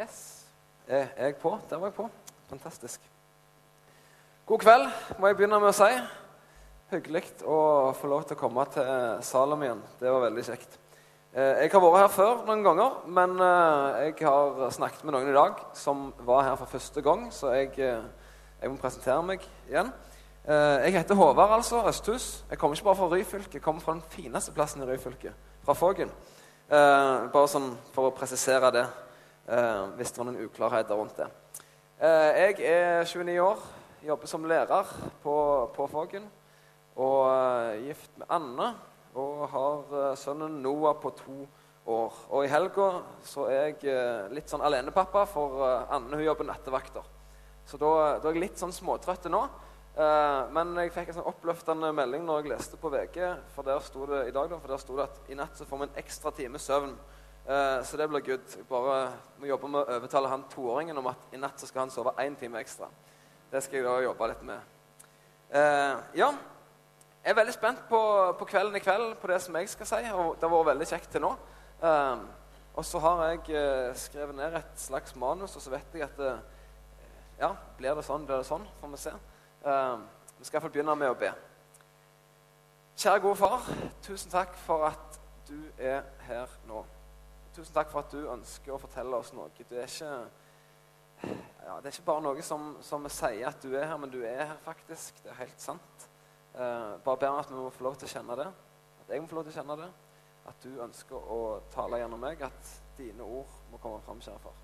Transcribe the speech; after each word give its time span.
Yes. 0.00 0.46
Er 0.88 1.06
jeg 1.18 1.36
på? 1.36 1.58
Der 1.70 1.76
var 1.76 1.86
jeg 1.90 1.94
på. 1.94 2.08
Fantastisk. 2.48 3.00
God 4.46 4.58
kveld, 4.58 4.86
må 5.18 5.26
jeg 5.28 5.36
begynne 5.36 5.58
med 5.60 5.70
å 5.70 5.76
si. 5.76 5.88
Hyggelig 6.90 7.22
å 7.46 7.58
få 7.94 8.08
lov 8.10 8.24
til 8.26 8.34
å 8.38 8.40
komme 8.40 8.64
til 8.72 8.88
Salem 9.26 9.66
igjen. 9.66 9.82
Det 10.00 10.10
var 10.10 10.24
veldig 10.24 10.44
kjekt. 10.46 10.78
Eh, 11.34 11.60
Jeg 11.62 11.70
har 11.72 11.84
vært 11.84 12.00
her 12.00 12.08
før 12.14 12.40
noen 12.48 12.64
ganger, 12.64 12.96
men 13.06 13.36
eh, 13.44 13.98
jeg 14.08 14.24
har 14.26 14.72
snakket 14.74 15.04
med 15.04 15.14
noen 15.14 15.28
i 15.30 15.36
dag 15.36 15.60
som 15.78 16.08
var 16.26 16.42
her 16.48 16.56
for 16.58 16.72
første 16.72 17.04
gang, 17.06 17.28
så 17.30 17.52
jeg, 17.54 17.76
eh, 17.78 18.00
jeg 18.62 18.72
må 18.72 18.80
presentere 18.80 19.22
meg 19.22 19.44
igjen. 19.68 19.92
Eh, 20.48 20.88
Jeg 20.88 20.96
heter 20.96 21.14
Håvard, 21.14 21.52
altså. 21.60 21.84
Østhus. 21.86 22.42
Jeg 22.50 22.58
kommer 22.58 22.74
ikke 22.74 22.88
bare 22.88 22.96
fra 22.96 23.12
Ryfylke, 23.12 23.52
jeg 23.60 23.62
kommer 23.62 23.80
fra 23.84 23.92
den 23.92 24.02
fineste 24.10 24.52
plassen 24.56 24.82
i 24.82 24.88
Ryfylke. 24.90 25.36
Fra 25.62 25.74
Fågen. 25.74 26.10
Eh, 26.70 27.28
bare 27.30 27.46
sånn 27.52 27.76
for 27.92 28.10
å 28.10 28.16
presisere 28.16 28.72
det, 28.72 28.86
eh, 28.88 29.06
hvis 29.44 30.12
det 30.12 30.20
var 30.20 30.28
noen 30.28 30.44
uklarheter 30.46 30.98
rundt 30.98 31.16
det. 31.18 31.30
Eh, 32.00 32.56
jeg 32.56 32.60
er 32.64 33.04
29 33.04 33.40
år, 33.44 33.64
jobber 34.06 34.28
som 34.30 34.44
lærer 34.48 34.92
på, 35.20 35.34
på 35.74 35.86
Fågen. 35.92 36.28
Og 36.96 37.26
eh, 37.28 37.82
gift 37.90 38.14
med 38.16 38.30
Anne 38.32 38.68
og 39.20 39.42
har 39.52 39.92
eh, 39.98 40.14
sønnen 40.16 40.62
Noah 40.64 40.94
på 40.96 41.12
to 41.18 41.36
år. 41.84 42.16
Og 42.30 42.46
i 42.46 42.48
helga 42.48 42.86
så 43.26 43.50
er 43.52 43.66
jeg 43.68 43.92
eh, 43.92 44.30
litt 44.32 44.48
sånn 44.48 44.64
alenepappa, 44.64 45.26
for 45.28 45.60
eh, 45.66 45.92
Anne 45.92 46.16
hun 46.16 46.24
jobber 46.24 46.48
nattevakter. 46.48 47.04
Så 47.68 47.76
da, 47.76 47.92
da 48.16 48.30
er 48.30 48.38
jeg 48.38 48.46
litt 48.46 48.64
sånn 48.64 48.72
småtrøtt 48.72 49.28
nå. 49.28 49.44
Eh, 50.00 50.40
men 50.56 50.72
jeg 50.80 50.96
fikk 50.96 51.12
en 51.12 51.20
sånn 51.20 51.30
oppløftende 51.34 51.92
melding 52.00 52.24
når 52.24 52.40
jeg 52.42 52.54
leste 52.54 52.80
på 52.80 52.92
VG, 52.96 53.20
for 53.52 53.68
der 53.68 53.84
sto 53.84 54.08
det 54.08 54.24
i 54.30 54.34
dag 54.34 54.48
da, 54.48 54.56
for 54.56 54.72
der 54.72 54.80
sto 54.80 54.96
det 54.96 55.10
at 55.10 55.28
i 55.28 55.36
natt 55.36 55.60
så 55.60 55.68
får 55.68 55.82
vi 55.82 55.90
en 55.90 56.00
ekstra 56.00 56.32
time 56.32 56.62
søvn. 56.62 56.96
Eh, 57.46 57.82
så 57.84 57.96
det 57.96 58.08
blir 58.08 58.20
good. 58.20 58.56
Jeg 58.56 58.66
bare 58.68 59.12
må 59.38 59.46
jobbe 59.46 59.68
med 59.68 59.80
å 59.80 59.96
overtale 59.96 60.28
han 60.28 60.44
toåringen 60.52 60.98
om 60.98 61.10
at 61.10 61.32
i 61.32 61.40
natt 61.40 61.60
så 61.60 61.66
skal 61.66 61.86
han 61.86 61.94
sove 61.94 62.14
én 62.20 62.36
time 62.38 62.60
ekstra. 62.60 62.90
Det 63.50 63.62
skal 63.64 63.80
jeg 63.80 63.88
da 63.88 63.96
jobbe 64.04 64.28
litt 64.30 64.42
med. 64.46 64.60
Eh, 65.50 65.96
ja, 66.20 66.30
jeg 67.24 67.30
er 67.30 67.34
veldig 67.36 67.52
spent 67.52 67.80
på, 67.88 67.98
på 68.38 68.44
kvelden 68.48 68.76
i 68.76 68.80
kveld, 68.80 69.16
på 69.20 69.28
det 69.28 69.40
som 69.44 69.56
jeg 69.56 69.68
skal 69.68 69.86
si. 69.86 70.04
og 70.12 70.36
Det 70.36 70.46
har 70.46 70.54
vært 70.54 70.70
veldig 70.70 70.86
kjekt 70.88 71.10
til 71.12 71.24
nå. 71.24 71.34
Eh, 71.82 72.22
og 72.74 72.84
så 72.86 73.00
har 73.04 73.24
jeg 73.28 73.56
eh, 73.58 73.96
skrevet 73.98 74.36
ned 74.38 74.56
et 74.56 74.80
slags 74.80 75.16
manus, 75.16 75.56
og 75.56 75.62
så 75.62 75.72
vet 75.74 75.96
jeg 75.96 76.06
at 76.06 76.22
eh, 76.24 76.38
ja, 77.42 77.50
blir 77.76 77.98
det 77.98 78.04
sånn, 78.06 78.24
blir 78.28 78.40
det 78.40 78.48
sånn, 78.48 78.64
får 78.80 78.92
vi 78.94 79.00
se. 79.00 79.12
Vi 79.60 80.46
skal 80.46 80.56
iallfall 80.56 80.72
begynne 80.72 80.94
med 80.96 81.12
å 81.12 81.18
be. 81.20 81.32
Kjære 83.00 83.24
gode 83.24 83.40
far, 83.40 83.68
tusen 84.04 84.32
takk 84.32 84.56
for 84.64 84.86
at 84.88 85.20
du 85.48 85.58
er 85.76 86.04
her 86.28 86.52
nå. 86.68 86.84
Tusen 87.54 87.74
takk 87.74 87.90
for 87.90 88.04
at 88.04 88.12
du 88.14 88.30
ønsker 88.30 88.74
å 88.74 88.78
fortelle 88.78 89.18
oss 89.18 89.32
noe. 89.34 89.50
Du 89.58 89.74
er 89.74 89.88
ikke, 89.88 90.10
ja, 91.24 91.76
det 91.80 91.90
er 91.90 91.94
ikke 91.94 92.06
bare 92.06 92.24
noe 92.28 92.44
som, 92.46 92.76
som 92.86 93.02
vi 93.06 93.10
sier 93.14 93.48
at 93.48 93.62
du 93.62 93.74
er 93.74 93.88
her, 93.90 93.98
men 93.98 94.12
du 94.12 94.20
er 94.22 94.44
her 94.44 94.60
faktisk. 94.64 95.18
Det 95.24 95.32
er 95.32 95.40
helt 95.42 95.62
sant. 95.62 96.06
Eh, 96.54 96.94
bare 97.04 97.16
ber 97.16 97.32
om 97.32 97.40
at 97.42 97.50
vi 97.50 97.58
må 97.58 97.72
få 97.74 97.88
lov 97.88 97.98
til 97.98 98.10
å 98.10 98.12
kjenne 98.14 98.38
det. 98.38 98.46
At 99.02 99.10
jeg 99.10 99.22
må 99.22 99.30
få 99.30 99.40
lov 99.40 99.48
til 99.48 99.54
å 99.54 99.58
kjenne 99.58 99.78
det. 99.82 99.90
At 100.50 100.62
du 100.64 100.70
ønsker 100.82 101.32
å 101.34 101.40
tale 101.74 102.00
gjennom 102.02 102.22
meg. 102.22 102.42
At 102.46 102.74
dine 102.98 103.26
ord 103.26 103.58
må 103.72 103.80
komme 103.82 104.02
fram, 104.06 104.22
kjære 104.22 104.44
far. 104.44 104.62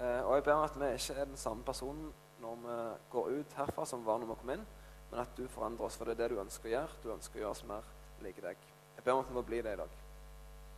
Eh, 0.00 0.22
og 0.24 0.34
jeg 0.34 0.46
ber 0.46 0.56
om 0.56 0.66
at 0.66 0.80
vi 0.80 0.90
ikke 0.96 1.18
er 1.18 1.30
den 1.30 1.40
samme 1.40 1.66
personen 1.66 2.10
når 2.40 2.60
vi 2.64 2.76
går 3.12 3.30
ut 3.36 3.56
herfra 3.58 3.84
som 3.84 4.04
var 4.06 4.18
når 4.18 4.30
vi 4.30 4.36
kom 4.40 4.52
inn, 4.54 4.62
men 5.10 5.20
at 5.20 5.36
du 5.36 5.44
forandrer 5.52 5.90
oss, 5.90 5.98
for 6.00 6.08
det 6.08 6.16
er 6.16 6.22
det 6.22 6.30
du 6.32 6.40
ønsker 6.40 6.70
å 6.70 6.74
gjøre. 6.76 6.98
Du 7.02 7.12
ønsker 7.12 7.36
å 7.36 7.44
gjøre 7.44 7.52
oss 7.58 7.66
mer 7.68 7.94
like 8.24 8.44
deg. 8.44 8.66
Jeg 8.96 9.04
ber 9.04 9.18
om 9.18 9.24
at 9.26 9.30
vi 9.32 9.36
må 9.36 9.44
bli 9.44 9.62
det 9.66 9.76
i 9.76 9.80
dag. 9.84 10.02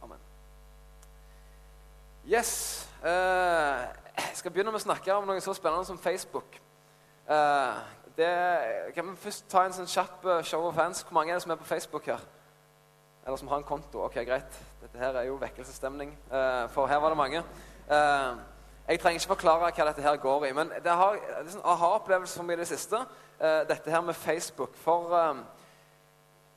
Amen. 0.02 0.31
Yes. 2.30 2.88
Uh, 3.02 3.08
jeg 4.16 4.36
skal 4.38 4.52
begynne 4.54 4.70
med 4.70 4.78
å 4.78 4.84
snakke 4.84 5.14
om 5.16 5.24
noe 5.26 5.40
så 5.42 5.54
spennende 5.58 5.88
som 5.88 5.98
Facebook. 5.98 6.54
Uh, 7.26 7.80
det, 8.14 8.28
kan 8.94 9.08
vi 9.08 9.16
først 9.18 9.48
ta 9.50 9.64
en 9.66 9.74
sånn 9.74 9.88
kjapp 9.88 10.26
eh, 10.28 10.42
show 10.46 10.66
of 10.68 10.76
hands? 10.76 11.00
Hvor 11.02 11.16
mange 11.16 11.32
er 11.32 11.40
det 11.40 11.42
som 11.42 11.54
er 11.54 11.58
på 11.58 11.66
Facebook 11.66 12.06
her? 12.06 12.20
Eller 13.24 13.40
som 13.40 13.48
har 13.50 13.58
en 13.58 13.66
konto? 13.66 14.04
Ok, 14.04 14.20
greit. 14.28 14.58
Dette 14.82 15.00
her 15.00 15.16
er 15.16 15.26
jo 15.30 15.38
vekkelsesstemning, 15.40 16.12
uh, 16.30 16.68
for 16.74 16.86
her 16.86 17.00
var 17.02 17.14
det 17.14 17.18
mange. 17.18 17.42
Jeg 17.88 19.00
trenger 19.00 19.18
ikke 19.18 19.32
forklare 19.32 19.72
hva 19.72 19.86
dette 19.88 20.04
her 20.04 20.20
går 20.20 20.46
i, 20.46 20.52
men 20.54 20.70
det 20.84 20.94
har 21.00 21.16
er 21.16 21.48
sånn 21.50 21.64
aha-opplevelse 21.72 22.38
for 22.38 22.46
meg 22.46 22.60
i 22.60 22.62
det 22.62 22.68
siste, 22.70 23.00
dette 23.70 23.90
her 23.90 24.04
med 24.04 24.18
Facebook. 24.18 24.76
For 24.78 25.16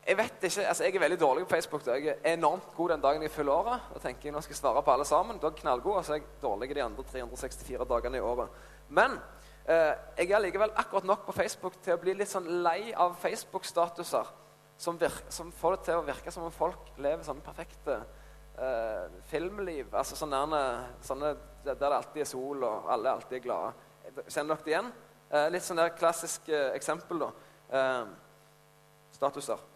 jeg 0.06 0.18
vet 0.18 0.44
ikke, 0.44 0.68
altså 0.68 0.84
jeg 0.86 0.96
er 0.96 1.02
veldig 1.02 1.18
dårlig 1.20 1.44
på 1.48 1.56
Facebook. 1.56 1.86
Da. 1.86 1.96
Jeg 1.98 2.18
er 2.24 2.34
enormt 2.34 2.76
god 2.76 2.90
den 2.94 3.02
dagen 3.02 3.24
jeg 3.26 3.32
fyller 3.34 3.54
året. 3.54 3.88
Da 3.94 4.00
tenker 4.04 4.30
jeg 4.30 4.36
nå 4.36 4.42
skal 4.46 4.54
jeg 4.54 4.60
svare 4.60 4.84
på 4.86 4.94
alle 4.94 5.06
sammen. 5.06 5.40
Da 5.42 5.48
er 5.48 5.56
jeg 5.56 5.62
knallgod, 5.64 5.98
Altså 5.98 6.14
jeg 6.14 6.22
er 6.22 6.42
dårlig 6.42 6.76
de 6.76 6.84
andre 6.84 7.04
364 7.04 7.88
dagene 7.90 8.18
i 8.18 8.22
året. 8.22 8.60
Men 8.90 9.18
eh, 9.66 9.96
jeg 10.18 10.30
er 10.30 10.44
likevel 10.44 10.76
akkurat 10.76 11.10
nok 11.10 11.26
på 11.26 11.38
Facebook 11.40 11.82
til 11.82 11.98
å 11.98 12.02
bli 12.04 12.14
litt 12.14 12.30
sånn 12.30 12.52
lei 12.62 12.94
av 12.94 13.18
Facebook-statuser 13.24 14.30
som, 14.78 15.00
som 15.30 15.52
får 15.52 15.76
det 15.76 15.84
til 15.88 15.98
å 15.98 16.06
virke 16.06 16.32
som 16.32 16.46
om 16.46 16.54
folk 16.54 16.94
lever 17.02 17.26
sånne 17.26 17.42
perfekte 17.42 17.98
eh, 18.62 19.20
filmliv. 19.32 19.90
Altså 19.90 20.20
sånne, 20.20 20.62
sånne 21.02 21.36
der 21.66 21.82
det 21.82 21.94
alltid 21.94 22.22
er 22.22 22.30
sol, 22.30 22.64
og 22.64 22.92
alle 22.94 23.18
alltid 23.18 23.40
er 23.40 23.46
glade. 23.48 23.74
Kjenner 24.28 24.54
dere 24.54 24.66
det 24.66 24.76
igjen? 24.76 24.92
Eh, 25.32 25.48
litt 25.50 25.66
sånn 25.66 25.82
der 25.82 25.96
klassisk 25.98 26.50
eh, 26.54 26.76
eksempel, 26.78 27.26
da. 27.26 27.32
Eh, 27.74 28.04
statuser. 29.16 29.72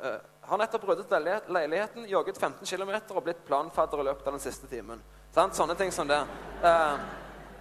Eh, 0.00 0.20
har 0.40 0.58
nettopp 0.58 0.84
ryddet 0.88 1.12
leiligheten, 1.48 2.06
jogget 2.08 2.38
15 2.38 2.66
km 2.66 2.90
og 3.14 3.22
blitt 3.22 3.44
planfadder 3.46 4.00
i 4.00 4.06
løpet 4.08 4.26
av 4.26 4.32
den 4.32 4.40
siste 4.40 4.66
timen. 4.66 5.02
Sant? 5.34 5.54
Sånne 5.56 5.76
ting 5.78 5.92
som 5.92 6.08
det. 6.08 6.18
Uh, 6.64 6.98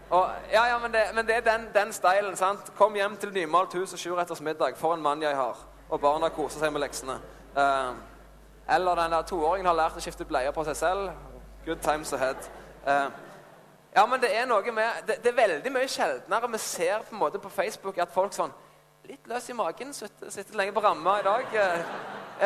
og, 0.09 0.31
ja, 0.51 0.65
ja, 0.67 0.79
men 0.81 0.91
det, 0.91 1.03
men 1.15 1.27
det 1.27 1.35
er 1.35 1.45
den, 1.45 1.67
den 1.73 1.93
stilen. 1.93 2.35
sant? 2.35 2.71
Kom 2.77 2.95
hjem 2.95 3.17
til 3.17 3.31
nymalt 3.33 3.73
hus 3.73 3.93
og 3.93 3.99
sjuretters 3.99 4.41
middag. 4.41 4.75
For 4.75 4.93
en 4.93 5.01
mann 5.01 5.21
jeg 5.21 5.35
har. 5.35 5.59
Og 5.89 6.01
barna 6.01 6.29
koser 6.29 6.59
seg 6.59 6.73
med 6.73 6.81
leksene. 6.81 7.19
Uh, 7.55 7.93
eller 8.75 8.95
den 8.95 9.11
der 9.11 9.27
toåringen 9.29 9.69
har 9.69 9.77
lært 9.77 9.99
å 9.99 10.03
skifte 10.03 10.25
bleier 10.25 10.51
på 10.55 10.65
seg 10.67 10.79
selv. 10.81 11.11
Good 11.65 11.83
times 11.85 12.13
ahead. 12.17 12.49
Uh, 12.87 13.11
ja, 13.95 14.05
men 14.07 14.21
det 14.23 14.33
er 14.35 14.49
noe 14.49 14.73
med 14.73 15.05
det, 15.07 15.19
det 15.23 15.31
er 15.31 15.37
veldig 15.37 15.71
mye 15.75 15.87
sjeldnere 15.91 16.49
vi 16.51 16.59
ser 16.63 17.03
på 17.05 17.15
en 17.15 17.21
måte 17.21 17.39
på 17.43 17.49
Facebook 17.51 17.97
at 17.99 18.13
folk 18.13 18.33
sånn 18.33 18.53
Litt 19.11 19.25
løs 19.27 19.49
i 19.51 19.53
magen, 19.53 19.89
sitter 19.91 20.55
lenge 20.55 20.71
på 20.71 20.81
ramma 20.85 21.17
i 21.19 21.23
dag. 21.25 21.55
Eh, 21.59 21.79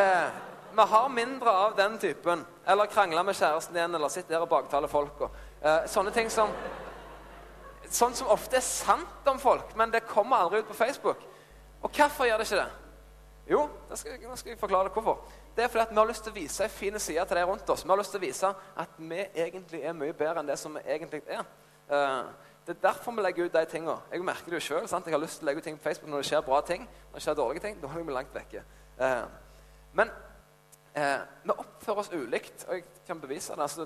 eh, 0.01 0.29
vi 0.73 0.85
har 0.89 1.09
mindre 1.13 1.51
av 1.51 1.75
den 1.77 1.99
typen. 2.01 2.41
Eller 2.65 2.89
krangler 2.89 3.23
med 3.23 3.35
kjæresten 3.37 3.75
igjen, 3.77 3.95
eller 3.95 4.09
sitter 4.09 4.33
der 4.33 4.45
og 4.47 4.49
baktaler 4.49 4.89
folk. 4.89 5.21
Eh, 5.61 5.85
sånne 5.85 6.13
ting 6.15 6.29
som 6.29 6.49
Sånn 7.85 8.15
som 8.17 8.31
ofte 8.33 8.57
er 8.57 8.63
sant 8.65 9.27
om 9.29 9.37
folk, 9.37 9.75
men 9.77 9.91
det 9.93 10.07
kommer 10.09 10.41
aldri 10.41 10.63
ut 10.63 10.67
på 10.67 10.73
Facebook. 10.73 11.19
Og 11.85 11.91
hvorfor 11.93 12.25
gjør 12.25 12.41
det 12.41 12.47
ikke 12.47 12.63
det? 12.63 12.71
Jo, 13.51 13.59
da 13.89 13.95
skal, 13.95 14.15
nå 14.23 14.35
skal 14.35 14.55
jeg 14.55 14.59
forklare 14.59 14.89
deg 14.89 14.97
hvorfor. 14.97 15.21
Det 15.55 15.63
er 15.63 15.69
fordi 15.69 15.83
at 15.83 15.93
vi 15.93 15.99
har 16.01 16.09
lyst 16.09 16.25
til 16.25 16.33
å 16.33 16.39
vise 16.39 16.65
en 16.65 16.73
fin 16.73 16.97
side 16.99 17.27
til 17.29 17.37
de 17.37 17.43
rundt 17.45 17.69
oss. 17.69 17.85
Vi 17.85 17.93
har 17.93 18.01
lyst 18.01 18.15
til 18.15 18.23
å 18.23 18.25
vise 18.25 18.51
at 18.83 18.97
vi 18.97 19.21
egentlig 19.21 19.83
er 19.85 19.93
mye 19.93 20.17
bedre 20.17 20.41
enn 20.41 20.49
det 20.49 20.57
som 20.57 20.73
vi 20.73 20.81
egentlig 20.81 21.21
er. 21.29 21.45
Eh, 21.93 22.44
det 22.67 22.75
er 22.75 22.81
derfor 22.81 23.11
vi 23.11 23.21
legger 23.21 23.45
ut 23.45 23.53
de 23.53 23.65
tingene. 23.69 23.97
Jeg 24.11 24.23
merker 24.25 24.49
det 24.49 24.57
jo 24.57 24.59
selv, 24.59 24.87
sant? 24.87 25.05
Jeg 25.05 25.13
har 25.13 25.21
lyst 25.21 25.37
til 25.39 25.45
å 25.45 25.49
legge 25.49 25.61
ut 25.61 25.67
ting 25.67 25.77
på 25.77 25.83
Facebook 25.83 26.09
når 26.09 26.23
det 26.23 26.29
skjer 26.31 26.41
bra 26.41 26.61
ting. 26.65 26.87
Når 27.11 27.19
det 27.19 27.21
skjer 27.21 27.37
dårlige 27.37 27.61
ting, 27.61 27.81
da 27.81 27.91
holder 27.91 28.07
vi 28.07 28.15
langt 28.15 28.33
vekke. 28.33 28.63
Eh, 28.97 29.25
men 29.93 30.13
eh, 30.95 31.19
vi 31.43 31.53
oppfører 31.53 32.01
oss 32.01 32.09
ulikt, 32.13 32.65
og 32.67 32.73
jeg 32.79 32.83
kan 33.07 33.21
bevise 33.21 33.53
det. 33.53 33.61
Altså, 33.61 33.85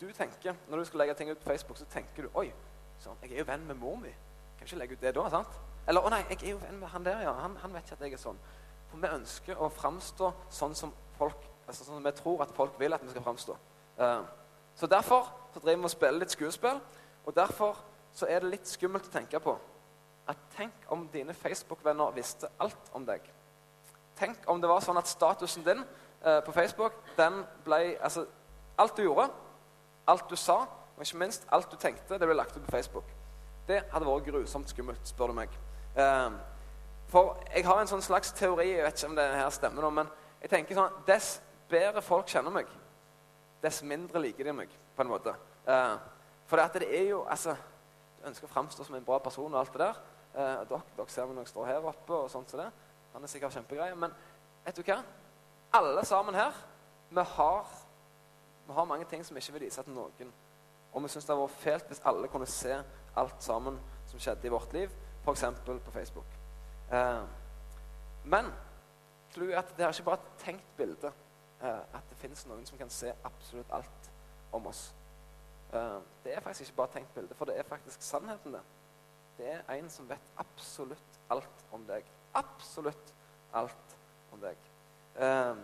du 0.00 0.06
tenker, 0.12 0.54
Når 0.68 0.78
du 0.78 0.84
skal 0.84 0.98
legge 0.98 1.14
ting 1.14 1.30
ut 1.30 1.38
på 1.38 1.50
Facebook, 1.50 1.78
så 1.78 1.84
tenker 1.84 2.22
du 2.22 2.30
Oi, 2.34 2.48
sånn, 2.98 3.20
jeg 3.22 3.32
er 3.32 3.44
jo 3.44 3.48
venn 3.52 3.66
med 3.68 3.76
mor 3.76 3.96
mi. 4.00 4.12
Kan 4.58 4.66
ikke 4.66 4.80
legge 4.80 4.96
ut 4.96 5.04
det 5.04 5.14
da? 5.14 5.28
sant? 5.30 5.60
Eller 5.88 6.00
å 6.00 6.08
nei, 6.08 6.24
jeg 6.30 6.40
er 6.42 6.50
jo 6.54 6.60
venn 6.62 6.80
med 6.80 6.88
han 6.88 7.04
der, 7.04 7.20
ja. 7.26 7.32
Han, 7.44 7.56
han 7.60 7.76
vet 7.76 7.84
ikke 7.84 7.98
at 7.98 8.06
jeg 8.06 8.16
er 8.16 8.22
sånn. 8.24 8.40
For 8.88 9.02
vi 9.02 9.10
ønsker 9.20 9.60
å 9.60 9.68
framstå 9.68 10.32
sånn 10.48 10.74
som 10.74 10.92
folk, 11.18 11.44
altså 11.66 11.84
sånn 11.84 11.98
som 11.98 12.06
vi 12.06 12.12
tror 12.16 12.42
at 12.42 12.56
folk 12.56 12.80
vil 12.80 12.96
at 12.96 13.04
vi 13.04 13.12
skal 13.12 13.26
framstå. 13.26 13.56
Eh, 14.00 14.20
så 14.74 14.88
derfor 14.90 15.28
så 15.52 15.60
driver 15.60 15.84
vi 15.84 15.90
og 15.90 15.92
spiller 15.92 16.24
litt 16.24 16.32
skuespill, 16.32 16.80
og 17.24 17.36
derfor 17.36 17.84
så 18.14 18.28
er 18.30 18.42
det 18.42 18.52
litt 18.52 18.70
skummelt 18.70 19.08
å 19.08 19.14
tenke 19.14 19.40
på 19.42 19.56
at 20.30 20.40
tenk 20.56 20.86
om 20.94 21.08
dine 21.12 21.34
Facebook-venner 21.36 22.14
visste 22.16 22.48
alt 22.62 22.90
om 22.96 23.04
deg. 23.04 23.26
Tenk 24.16 24.46
om 24.48 24.60
det 24.62 24.70
var 24.70 24.80
sånn 24.84 24.98
at 25.00 25.10
statusen 25.10 25.64
din 25.66 25.82
eh, 25.82 26.40
på 26.46 26.54
Facebook, 26.54 26.96
den 27.18 27.42
ble 27.66 27.98
Altså, 27.98 28.24
alt 28.78 28.96
du 28.96 29.04
gjorde, 29.04 29.28
alt 30.08 30.30
du 30.30 30.36
sa, 30.36 30.62
og 30.94 31.02
ikke 31.02 31.20
minst 31.20 31.46
alt 31.52 31.70
du 31.70 31.76
tenkte, 31.80 32.18
det 32.18 32.26
ble 32.28 32.36
lagt 32.36 32.56
ut 32.56 32.64
på 32.64 32.72
Facebook. 32.72 33.10
Det 33.68 33.82
hadde 33.92 34.08
vært 34.08 34.28
grusomt 34.28 34.70
skummelt, 34.70 35.02
spør 35.08 35.32
du 35.32 35.38
meg. 35.40 35.58
Eh, 35.96 36.38
for 37.12 37.36
jeg 37.50 37.66
har 37.66 37.80
en 37.80 37.90
sånn 37.90 38.04
slags 38.04 38.32
teori, 38.36 38.70
jeg 38.70 38.86
vet 38.86 38.98
ikke 38.98 39.10
om 39.12 39.18
det 39.18 39.28
her 39.34 39.52
stemmer 39.54 39.84
nå, 39.84 39.92
men 40.00 40.14
jeg 40.40 40.52
tenker 40.52 40.78
sånn 40.78 41.04
Dess 41.08 41.36
bedre 41.70 42.02
folk 42.04 42.28
kjenner 42.30 42.52
meg, 42.54 42.70
dess 43.62 43.82
mindre 43.86 44.20
liker 44.22 44.48
de 44.48 44.56
meg, 44.56 44.72
på 44.96 45.04
en 45.04 45.10
måte. 45.10 45.34
Eh, 45.66 45.94
for 46.48 46.60
det, 46.60 46.84
det 46.84 46.90
er 47.00 47.08
jo 47.10 47.22
Altså, 47.24 47.56
ønsker 48.28 48.48
å 48.48 48.52
framstå 48.52 48.86
som 48.86 48.96
en 48.98 49.06
bra 49.06 49.18
person 49.22 49.52
og 49.52 49.60
alt 49.60 49.72
det 49.72 49.82
der. 49.82 50.00
Eh, 50.34 50.62
dere, 50.68 50.80
dere 50.96 51.12
ser 51.12 51.28
meg 51.28 51.38
når 51.38 51.46
jeg 51.46 51.52
står 51.52 51.68
her 51.70 51.88
oppe 51.90 52.16
og 52.16 52.30
sånt 52.32 52.50
som 52.50 52.62
det. 52.62 52.70
Han 53.14 53.22
er 53.22 53.30
sikkert 53.30 53.54
kjempegreie. 53.54 53.94
Men 53.98 54.14
vet 54.64 54.78
du 54.78 54.82
hva? 54.86 55.00
Alle 55.74 56.04
sammen 56.06 56.34
her, 56.38 56.56
vi 57.10 57.24
har, 57.36 57.70
vi 58.66 58.72
har 58.72 58.90
mange 58.90 59.06
ting 59.10 59.24
som 59.26 59.34
vi 59.34 59.42
ikke 59.42 59.56
vil 59.58 59.66
vise 59.66 59.82
til 59.82 59.94
noen 59.94 60.32
Og 60.92 61.02
vi 61.02 61.08
syns 61.08 61.26
det 61.26 61.34
hadde 61.34 61.42
vært 61.42 61.62
fælt 61.62 61.88
hvis 61.90 62.04
alle 62.06 62.28
kunne 62.30 62.46
se 62.46 62.76
alt 63.16 63.42
sammen 63.42 63.78
som 64.10 64.20
skjedde 64.20 64.46
i 64.46 64.50
vårt 64.50 64.72
liv, 64.72 64.90
f.eks. 65.24 65.44
på 65.66 65.90
Facebook. 65.90 66.38
Eh, 66.92 67.22
men 68.24 68.52
at 69.34 69.72
det 69.76 69.84
er 69.84 69.90
ikke 69.90 70.06
bare 70.06 70.20
et 70.22 70.44
tenkt 70.44 70.76
bilde. 70.76 71.10
Eh, 71.62 71.80
at 71.94 72.10
det 72.10 72.18
finnes 72.18 72.46
noen 72.46 72.66
som 72.66 72.78
kan 72.78 72.90
se 72.90 73.12
absolutt 73.24 73.70
alt 73.72 74.10
om 74.52 74.66
oss. 74.66 74.92
Eh, 75.74 76.00
det 76.24 76.34
er 76.34 76.40
faktisk 76.40 76.68
ikke 76.68 76.76
bare 76.76 76.86
et 76.92 76.92
tenkt 76.92 77.14
bilde, 77.14 77.34
for 77.34 77.44
det 77.44 77.58
er 77.58 77.62
faktisk 77.68 78.02
sannheten, 78.02 78.52
det. 78.52 78.62
Det 79.38 79.52
er 79.52 79.74
en 79.74 79.90
som 79.90 80.08
vet 80.08 80.28
absolutt 80.38 81.20
alt 81.30 81.64
om 81.72 81.86
deg. 81.86 82.06
Absolutt 82.34 83.14
alt 83.52 83.96
om 84.32 84.40
deg. 84.40 84.56
Eh, 85.16 85.56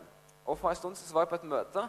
og 0.47 0.59
For 0.59 0.71
en 0.71 0.77
stund 0.77 0.97
siden 0.97 1.15
var 1.15 1.21
jeg 1.21 1.29
på 1.29 1.35
et 1.35 1.45
møte, 1.45 1.89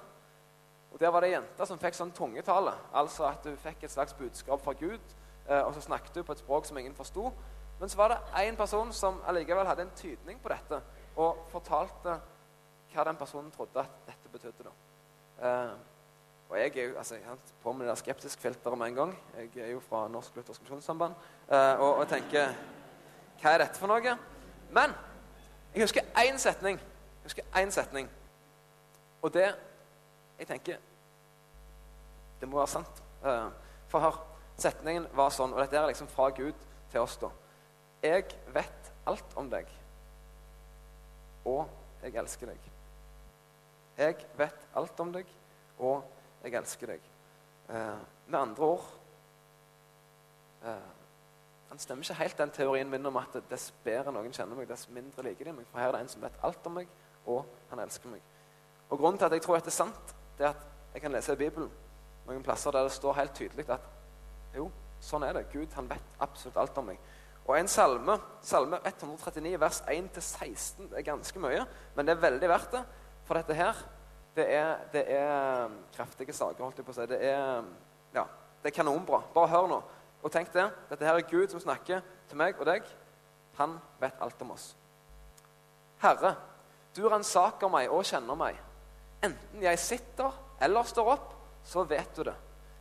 og 0.92 1.00
der 1.00 1.08
var 1.08 1.20
det 1.22 1.30
ei 1.32 1.34
jente 1.34 1.66
som 1.66 1.80
fikk 1.80 1.96
sånn 1.96 2.12
tungetale. 2.12 2.74
Altså 2.94 3.26
at 3.30 3.46
hun 3.48 3.58
fikk 3.58 3.84
et 3.84 3.94
slags 3.94 4.14
budskap 4.14 4.62
fra 4.62 4.74
Gud, 4.74 5.16
eh, 5.48 5.62
og 5.62 5.74
så 5.74 5.82
snakket 5.82 6.16
hun 6.20 6.28
på 6.28 6.36
et 6.36 6.44
språk 6.44 6.66
som 6.66 6.78
ingen 6.78 6.96
forsto. 6.96 7.32
Men 7.80 7.90
så 7.90 7.98
var 7.98 8.08
det 8.10 8.20
én 8.44 8.58
person 8.58 8.94
som 8.94 9.22
allikevel 9.26 9.66
hadde 9.66 9.82
en 9.88 9.96
tydning 9.96 10.42
på 10.42 10.50
dette, 10.50 10.82
og 11.16 11.48
fortalte 11.50 12.20
hva 12.92 13.04
den 13.08 13.18
personen 13.18 13.52
trodde 13.52 13.80
at 13.80 14.04
dette 14.06 14.30
betydde. 14.30 14.74
Eh, 15.42 15.74
og 16.52 16.60
jeg 16.60 16.78
er 16.78 16.90
jo 16.90 16.98
altså, 16.98 17.16
jeg 17.16 17.24
på 17.64 17.72
med 17.72 17.86
det 17.86 17.90
der 17.90 17.96
skeptisk-filteret 17.96 18.78
med 18.78 18.88
en 18.88 18.96
gang. 18.96 19.20
Jeg 19.38 19.64
er 19.64 19.70
jo 19.72 19.80
fra 19.80 20.08
Norsk 20.08 20.36
Luthersk 20.36 20.62
Misjonssamband 20.62 21.14
eh, 21.52 21.80
og, 21.80 21.96
og 21.96 22.08
tenker 22.08 22.52
Hva 23.40 23.54
er 23.54 23.64
dette 23.64 23.80
for 23.80 23.88
noe? 23.88 24.18
Men 24.76 24.92
jeg 25.74 25.86
husker 25.86 26.12
én 26.20 26.38
setning. 26.38 26.80
Jeg 26.80 27.24
husker 27.24 27.48
én 27.56 27.72
setning. 27.72 28.12
Og 29.22 29.34
det 29.34 29.48
Jeg 30.40 30.48
tenker 30.48 30.78
Det 32.42 32.50
må 32.50 32.58
være 32.58 32.68
sant. 32.68 33.04
Eh, 33.24 33.50
for 33.88 34.04
hør, 34.04 34.22
setningen 34.58 35.08
var 35.16 35.32
sånn, 35.32 35.54
og 35.54 35.64
dette 35.64 35.78
er 35.78 35.88
liksom 35.88 36.12
fra 36.12 36.30
Gud 36.36 36.68
til 36.92 37.00
oss, 37.00 37.16
da. 37.22 37.30
Jeg 38.04 38.26
vet 38.52 38.94
alt 39.08 39.36
om 39.38 39.50
deg, 39.50 39.68
og 41.46 41.70
jeg 42.02 42.16
elsker 42.18 42.50
deg. 42.50 42.72
Jeg 43.98 44.26
vet 44.40 44.66
alt 44.76 45.00
om 45.00 45.14
deg, 45.14 45.30
og 45.78 45.94
jeg 45.94 46.00
elsker 46.02 46.10
deg. 46.10 46.21
Eh, 46.44 48.00
med 48.28 48.40
andre 48.40 48.64
ord 48.66 48.88
eh, 50.66 50.90
Han 51.70 51.80
stemmer 51.80 52.04
ikke 52.04 52.18
helt, 52.20 52.38
den 52.38 52.52
teorien 52.52 52.90
min 52.90 53.06
om 53.06 53.20
at 53.22 53.38
dess 53.50 53.70
bedre 53.86 54.12
noen 54.12 54.34
kjenner 54.34 54.58
meg, 54.58 54.68
dess 54.68 54.90
mindre 54.92 55.24
liker 55.24 55.48
de 55.48 55.54
meg. 55.56 55.70
For 55.72 55.80
her 55.80 55.88
er 55.88 55.96
det 55.96 56.02
en 56.02 56.12
som 56.12 56.26
vet 56.26 56.42
alt 56.44 56.66
om 56.68 56.76
meg, 56.82 56.90
og 57.32 57.46
han 57.70 57.80
elsker 57.80 58.12
meg. 58.12 58.26
Og 58.90 59.00
Grunnen 59.00 59.22
til 59.22 59.30
at 59.30 59.38
jeg 59.38 59.46
tror 59.46 59.62
at 59.62 59.70
det 59.70 59.72
er 59.72 59.78
sant, 59.78 60.12
det 60.38 60.50
er 60.50 60.52
at 60.52 60.68
jeg 60.94 61.06
kan 61.06 61.16
lese 61.16 61.38
i 61.38 61.40
Bibelen 61.40 61.72
noen 62.28 62.44
plasser 62.44 62.76
der 62.76 62.88
det 62.88 62.94
står 62.96 63.18
helt 63.18 63.34
tydelig 63.38 63.66
at 63.72 63.88
jo, 64.56 64.68
sånn 65.02 65.24
er 65.26 65.38
det. 65.38 65.48
Gud 65.54 65.72
han 65.78 65.88
vet 65.90 66.20
absolutt 66.22 66.60
alt 66.60 66.78
om 66.82 66.92
meg. 66.92 67.00
Og 67.48 67.56
en 67.58 67.72
salme, 67.72 68.18
salme 68.46 68.78
139, 68.86 69.56
vers 69.60 69.80
1-16, 69.90 70.92
er 70.94 71.08
ganske 71.08 71.42
mye, 71.42 71.64
men 71.96 72.08
det 72.08 72.14
er 72.14 72.26
veldig 72.28 72.52
verdt 72.52 72.76
det. 72.76 72.84
For 73.26 73.40
dette 73.40 73.58
her, 73.58 73.80
det 74.36 74.46
er, 74.56 74.76
det 74.94 75.04
er 75.12 75.66
um, 75.66 75.74
kraftige 75.96 76.34
saker, 76.34 76.64
holdt 76.64 76.80
jeg 76.80 76.88
på 76.88 76.94
å 76.94 76.96
si. 76.96 77.08
Det 77.12 77.20
er, 77.28 77.60
um, 77.60 77.72
ja, 78.16 78.24
det 78.64 78.72
er 78.72 78.76
kanonbra. 78.76 79.20
Bare 79.34 79.52
hør 79.52 79.68
nå. 79.68 79.82
Og 80.22 80.32
tenk 80.32 80.54
det. 80.54 80.68
Dette 80.90 81.08
her 81.08 81.18
er 81.20 81.28
Gud 81.28 81.52
som 81.52 81.64
snakker 81.64 82.04
til 82.30 82.40
meg 82.40 82.60
og 82.60 82.70
deg. 82.70 82.86
Han 83.60 83.76
vet 84.00 84.22
alt 84.24 84.42
om 84.46 84.54
oss. 84.56 84.72
Herre, 86.02 86.36
du 86.96 87.04
ransaker 87.10 87.72
meg 87.72 87.92
og 87.92 88.06
kjenner 88.08 88.38
meg. 88.40 88.60
Enten 89.22 89.64
jeg 89.64 89.80
sitter 89.80 90.32
eller 90.62 90.88
står 90.88 91.12
opp, 91.14 91.34
så 91.68 91.84
vet 91.90 92.16
du 92.16 92.24
det. 92.26 92.38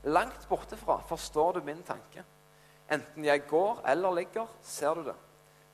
Langt 0.08 0.46
bortefra 0.48 1.00
forstår 1.08 1.58
du 1.58 1.66
min 1.66 1.82
tanke. 1.84 2.24
Enten 2.90 3.24
jeg 3.24 3.44
går 3.48 3.82
eller 3.90 4.14
ligger, 4.22 4.46
ser 4.62 4.94
du 4.94 5.04
det. 5.10 5.16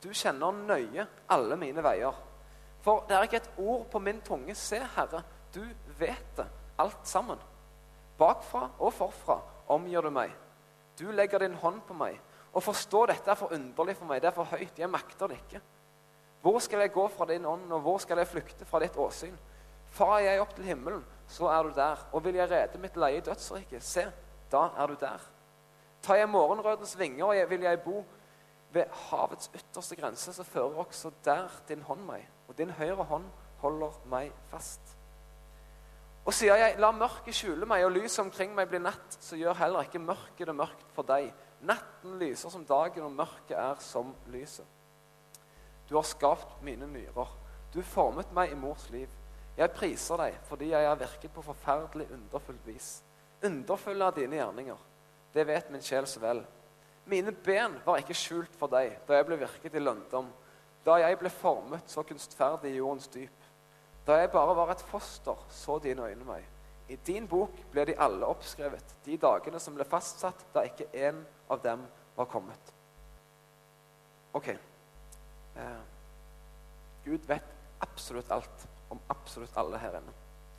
Du 0.02 0.10
kjenner 0.12 0.52
nøye 0.52 1.06
alle 1.32 1.56
mine 1.60 1.84
veier. 1.84 2.16
For 2.84 3.06
det 3.08 3.16
er 3.16 3.26
ikke 3.26 3.40
et 3.42 3.54
ord 3.58 3.86
på 3.90 4.02
min 4.02 4.20
tunge. 4.22 4.54
Se, 4.54 4.78
Herre, 4.96 5.22
du 5.56 5.64
vet 5.98 6.36
det, 6.36 6.46
alt 6.78 7.08
sammen. 7.08 7.40
Bakfra 8.18 8.68
og 8.78 8.92
forfra 8.96 9.40
omgir 9.72 10.04
du 10.04 10.12
meg. 10.12 10.32
Du 10.96 11.08
legger 11.12 11.42
din 11.42 11.56
hånd 11.60 11.82
på 11.88 11.96
meg. 11.96 12.20
Å 12.56 12.62
forstå 12.64 13.02
dette 13.10 13.32
er 13.32 13.38
for 13.38 13.52
underlig 13.52 13.96
for 13.98 14.08
meg. 14.08 14.22
Det 14.22 14.30
er 14.30 14.36
for 14.36 14.48
høyt. 14.48 14.78
Jeg 14.78 14.88
makter 14.88 15.28
det 15.28 15.40
ikke. 15.42 15.60
Hvor 16.44 16.58
skal 16.62 16.84
jeg 16.84 16.92
gå 16.94 17.04
fra 17.12 17.26
din 17.28 17.44
ånd, 17.48 17.66
og 17.72 17.82
hvor 17.84 17.98
skal 18.00 18.20
jeg 18.22 18.30
flykte 18.30 18.68
fra 18.68 18.80
ditt 18.80 18.96
åsyn? 18.96 19.36
Far 19.96 20.20
jeg 20.22 20.40
opp 20.40 20.52
til 20.56 20.68
himmelen, 20.68 21.02
så 21.28 21.48
er 21.50 21.66
du 21.66 21.72
der. 21.76 22.04
Og 22.12 22.24
vil 22.24 22.38
jeg 22.38 22.50
rede 22.50 22.80
mitt 22.80 22.96
leie 22.96 23.20
i 23.20 23.24
dødsriket, 23.24 23.82
se, 23.82 24.06
da 24.52 24.68
er 24.76 24.92
du 24.92 24.96
der. 25.00 25.24
Tar 26.02 26.20
jeg 26.20 26.30
morgenrødens 26.30 26.94
vinger, 26.98 27.26
og 27.26 27.50
vil 27.50 27.66
jeg 27.66 27.82
bo 27.82 28.04
ved 28.72 28.92
havets 29.08 29.50
ytterste 29.54 29.96
grense, 29.96 30.32
så 30.32 30.44
fører 30.44 30.84
også 30.84 31.10
der 31.24 31.48
din 31.68 31.82
hånd 31.82 32.04
meg, 32.06 32.28
og 32.48 32.58
din 32.58 32.70
høyre 32.70 33.04
hånd 33.04 33.26
holder 33.58 34.00
meg 34.10 34.32
fast. 34.50 34.95
Og 36.26 36.34
sier 36.34 36.58
jeg, 36.58 36.78
la 36.82 36.90
mørket 36.90 37.36
skjule 37.38 37.68
meg, 37.70 37.84
og 37.86 37.92
lyset 37.94 38.24
omkring 38.24 38.54
meg 38.54 38.66
blir 38.70 38.82
natt, 38.82 39.18
så 39.22 39.38
gjør 39.38 39.60
heller 39.60 39.86
ikke 39.86 40.02
mørket 40.02 40.48
det 40.48 40.54
mørkt 40.58 40.88
for 40.96 41.06
deg. 41.06 41.28
Natten 41.66 42.16
lyser 42.18 42.50
som 42.50 42.64
dagen, 42.66 43.06
og 43.06 43.14
mørket 43.14 43.54
er 43.54 43.78
som 43.82 44.10
lyset. 44.34 44.66
Du 45.86 45.94
har 45.94 46.06
skapt 46.06 46.58
mine 46.66 46.88
nyrer. 46.90 47.30
Du 47.70 47.78
formet 47.86 48.32
meg 48.34 48.50
i 48.50 48.58
mors 48.58 48.88
liv. 48.90 49.10
Jeg 49.56 49.72
priser 49.72 50.18
deg 50.20 50.34
fordi 50.48 50.72
jeg 50.72 50.88
har 50.88 50.98
virket 51.00 51.32
på 51.32 51.44
forferdelig 51.46 52.08
underfullt 52.12 52.66
vis. 52.66 52.88
Underfulle 53.46 54.10
av 54.10 54.18
dine 54.18 54.36
gjerninger. 54.40 54.82
Det 55.32 55.46
vet 55.46 55.70
min 55.70 55.84
sjel 55.84 56.08
så 56.10 56.20
vel. 56.20 56.42
Mine 57.06 57.30
ben 57.32 57.78
var 57.86 58.02
ikke 58.02 58.16
skjult 58.18 58.54
for 58.58 58.72
deg 58.72 58.98
da 59.06 59.16
jeg 59.16 59.28
ble 59.28 59.38
virket 59.44 59.78
i 59.78 59.82
lønndom, 59.82 60.32
da 60.84 60.98
jeg 61.02 61.18
ble 61.20 61.30
formet 61.30 61.86
så 61.90 62.02
kunstferdig 62.06 62.72
i 62.72 62.80
jordens 62.80 63.06
dyp. 63.14 63.45
Da 64.06 64.20
jeg 64.20 64.30
bare 64.30 64.54
var 64.56 64.70
et 64.70 64.82
foster, 64.86 65.46
så 65.50 65.78
dine 65.82 66.06
øyne 66.06 66.24
meg. 66.24 66.44
I 66.88 66.96
din 66.96 67.26
bok 67.28 67.50
ble 67.72 67.84
de 67.88 67.96
alle 67.98 68.26
oppskrevet, 68.26 68.94
de 69.04 69.16
dagene 69.18 69.58
som 69.60 69.74
ble 69.74 69.84
fastsatt 69.84 70.44
da 70.54 70.62
ikke 70.62 70.86
én 70.94 71.18
av 71.50 71.62
dem 71.64 71.82
var 72.16 72.28
kommet. 72.30 72.72
Ok. 74.32 74.48
Eh, 75.56 75.82
Gud 77.04 77.26
vet 77.26 77.54
absolutt 77.80 78.30
alt 78.30 78.68
om 78.90 79.00
absolutt 79.10 79.56
alle 79.58 79.78
her 79.78 79.98
inne. 79.98 80.14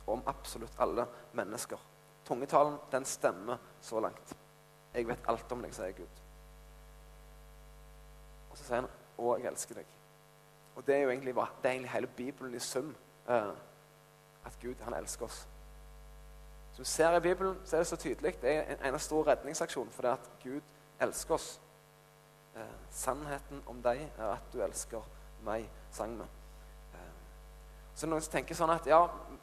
Og 0.06 0.18
om 0.18 0.22
absolutt 0.26 0.76
alle 0.78 1.06
mennesker. 1.32 1.80
Tungetalen, 2.28 2.76
den 2.92 3.04
stemmer 3.04 3.58
så 3.80 4.00
langt. 4.00 4.36
Jeg 4.94 5.08
vet 5.08 5.28
alt 5.28 5.52
om 5.52 5.62
deg, 5.64 5.72
sier 5.72 5.96
Gud. 5.96 6.22
Og 8.50 8.56
så 8.56 8.64
sier 8.64 8.80
han 8.80 8.88
'Å, 9.18 9.36
jeg 9.36 9.46
elsker 9.46 9.74
deg'. 9.74 9.94
Og 10.76 10.86
det 10.86 10.94
er 10.94 11.00
jo 11.02 11.10
egentlig, 11.10 11.34
det 11.34 11.64
er 11.64 11.70
egentlig 11.70 11.90
hele 11.90 12.06
Bibelen 12.06 12.54
i 12.54 12.58
sum. 12.58 12.96
Uh, 13.28 13.54
at 14.44 14.58
Gud, 14.62 14.74
han 14.80 14.94
elsker 14.94 15.24
oss. 15.24 15.48
Som 16.72 16.82
vi 16.82 16.88
ser 16.88 17.16
i 17.16 17.20
Bibelen, 17.20 17.58
så 17.64 17.76
er 17.76 17.80
det 17.80 17.86
så 17.86 17.96
tydelig. 17.96 18.34
Det 18.42 18.54
er 18.54 18.62
en, 18.62 18.94
en 18.94 18.98
stor 18.98 19.26
redningsaksjon 19.26 19.90
for 19.90 20.02
det 20.02 20.10
at 20.16 20.30
Gud 20.42 20.60
elsker 21.00 21.34
oss. 21.34 21.60
Eh, 22.56 22.74
sannheten 22.90 23.62
om 23.66 23.82
deg 23.82 24.00
er 24.06 24.30
at 24.32 24.52
du 24.52 24.62
elsker 24.62 25.04
meg, 25.44 25.68
sang 25.90 26.16
vi. 26.18 26.28
Så 27.98 28.06
noen 28.06 28.22
som 28.22 28.30
tenker 28.30 28.54
sånn 28.54 28.70
at 28.70 28.86
ja, 28.86 29.00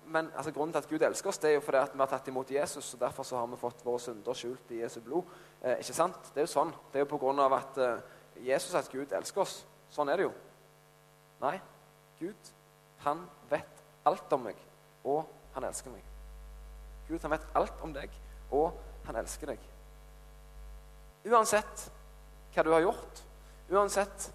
men 0.07 0.29
altså, 0.31 0.53
Grunnen 0.55 0.71
til 0.71 0.79
at 0.79 0.87
Gud 0.87 1.03
elsker 1.03 1.27
oss, 1.27 1.39
det 1.43 1.49
er 1.49 1.57
jo 1.57 1.63
fordi 1.65 1.81
at 1.81 1.95
vi 1.95 1.99
har 1.99 2.07
tatt 2.07 2.29
imot 2.31 2.51
Jesus, 2.55 2.93
og 2.95 3.01
derfor 3.01 3.27
så 3.27 3.41
har 3.41 3.49
vi 3.51 3.57
fått 3.59 3.81
våre 3.83 3.99
synder 3.99 4.37
skjult 4.37 4.71
i 4.71 4.79
Jesu 4.79 5.01
blod. 5.03 5.27
Eh, 5.59 5.81
ikke 5.83 5.95
sant? 5.97 6.29
Det 6.31 6.39
er 6.39 6.47
jo 6.47 6.53
sånn. 6.53 6.71
Det 6.91 7.01
er 7.01 7.03
jo 7.03 7.09
på 7.11 7.19
grunn 7.19 7.41
av 7.43 7.55
at 7.57 7.79
eh, 7.83 8.21
Jesus 8.47 8.77
at 8.79 8.87
Gud 8.93 9.11
elsker 9.11 9.43
oss. 9.43 9.57
Sånn 9.91 10.11
er 10.11 10.21
det 10.21 10.27
jo. 10.29 10.31
Nei. 11.41 11.57
Gud, 12.21 12.51
han 13.03 13.25
vet 13.51 13.74
alt 14.05 14.33
om 14.33 14.45
meg, 14.47 14.59
og 15.03 15.25
han 15.55 15.67
elsker 15.67 15.93
meg. 15.93 16.03
Gud, 17.07 17.19
han 17.21 17.33
vet 17.35 17.47
alt 17.57 17.83
om 17.85 17.93
deg, 17.93 18.13
og 18.51 18.77
han 19.05 19.19
elsker 19.21 19.53
deg. 19.53 19.67
Uansett 21.25 21.87
hva 22.53 22.63
du 22.63 22.71
har 22.71 22.85
gjort, 22.85 23.21
uansett 23.73 24.29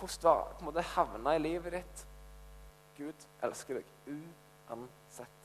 hvordan 0.00 0.72
du 0.72 0.80
har 0.80 0.90
havna 0.96 1.36
i 1.36 1.42
livet 1.42 1.76
ditt 1.76 2.04
Gud 2.96 3.26
elsker 3.42 3.78
deg 3.78 4.16
uansett. 4.68 5.40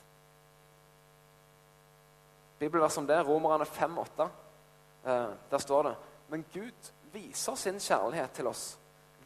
Bibelvers 2.59 2.97
om 2.97 3.07
det, 3.07 3.19
Romerne 3.25 3.65
5,8. 3.65 4.27
Eh, 5.05 5.29
der 5.51 5.57
står 5.57 5.83
det 5.83 5.95
Men 6.27 6.45
Gud 6.53 6.91
viser 7.13 7.55
sin 7.55 7.79
kjærlighet 7.79 8.31
til 8.31 8.47
oss 8.47 8.78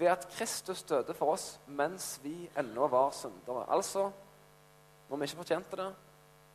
ved 0.03 0.11
at 0.11 0.27
Kristus 0.35 0.83
døde 0.83 1.15
for 1.17 1.33
oss 1.37 1.47
mens 1.67 2.17
vi 2.23 2.35
ennå 2.59 2.87
var 2.91 3.13
syndere. 3.15 3.63
Altså, 3.71 4.09
når 5.09 5.17
vi 5.17 5.29
ikke 5.29 5.41
fortjente 5.41 5.79
det, 5.79 5.89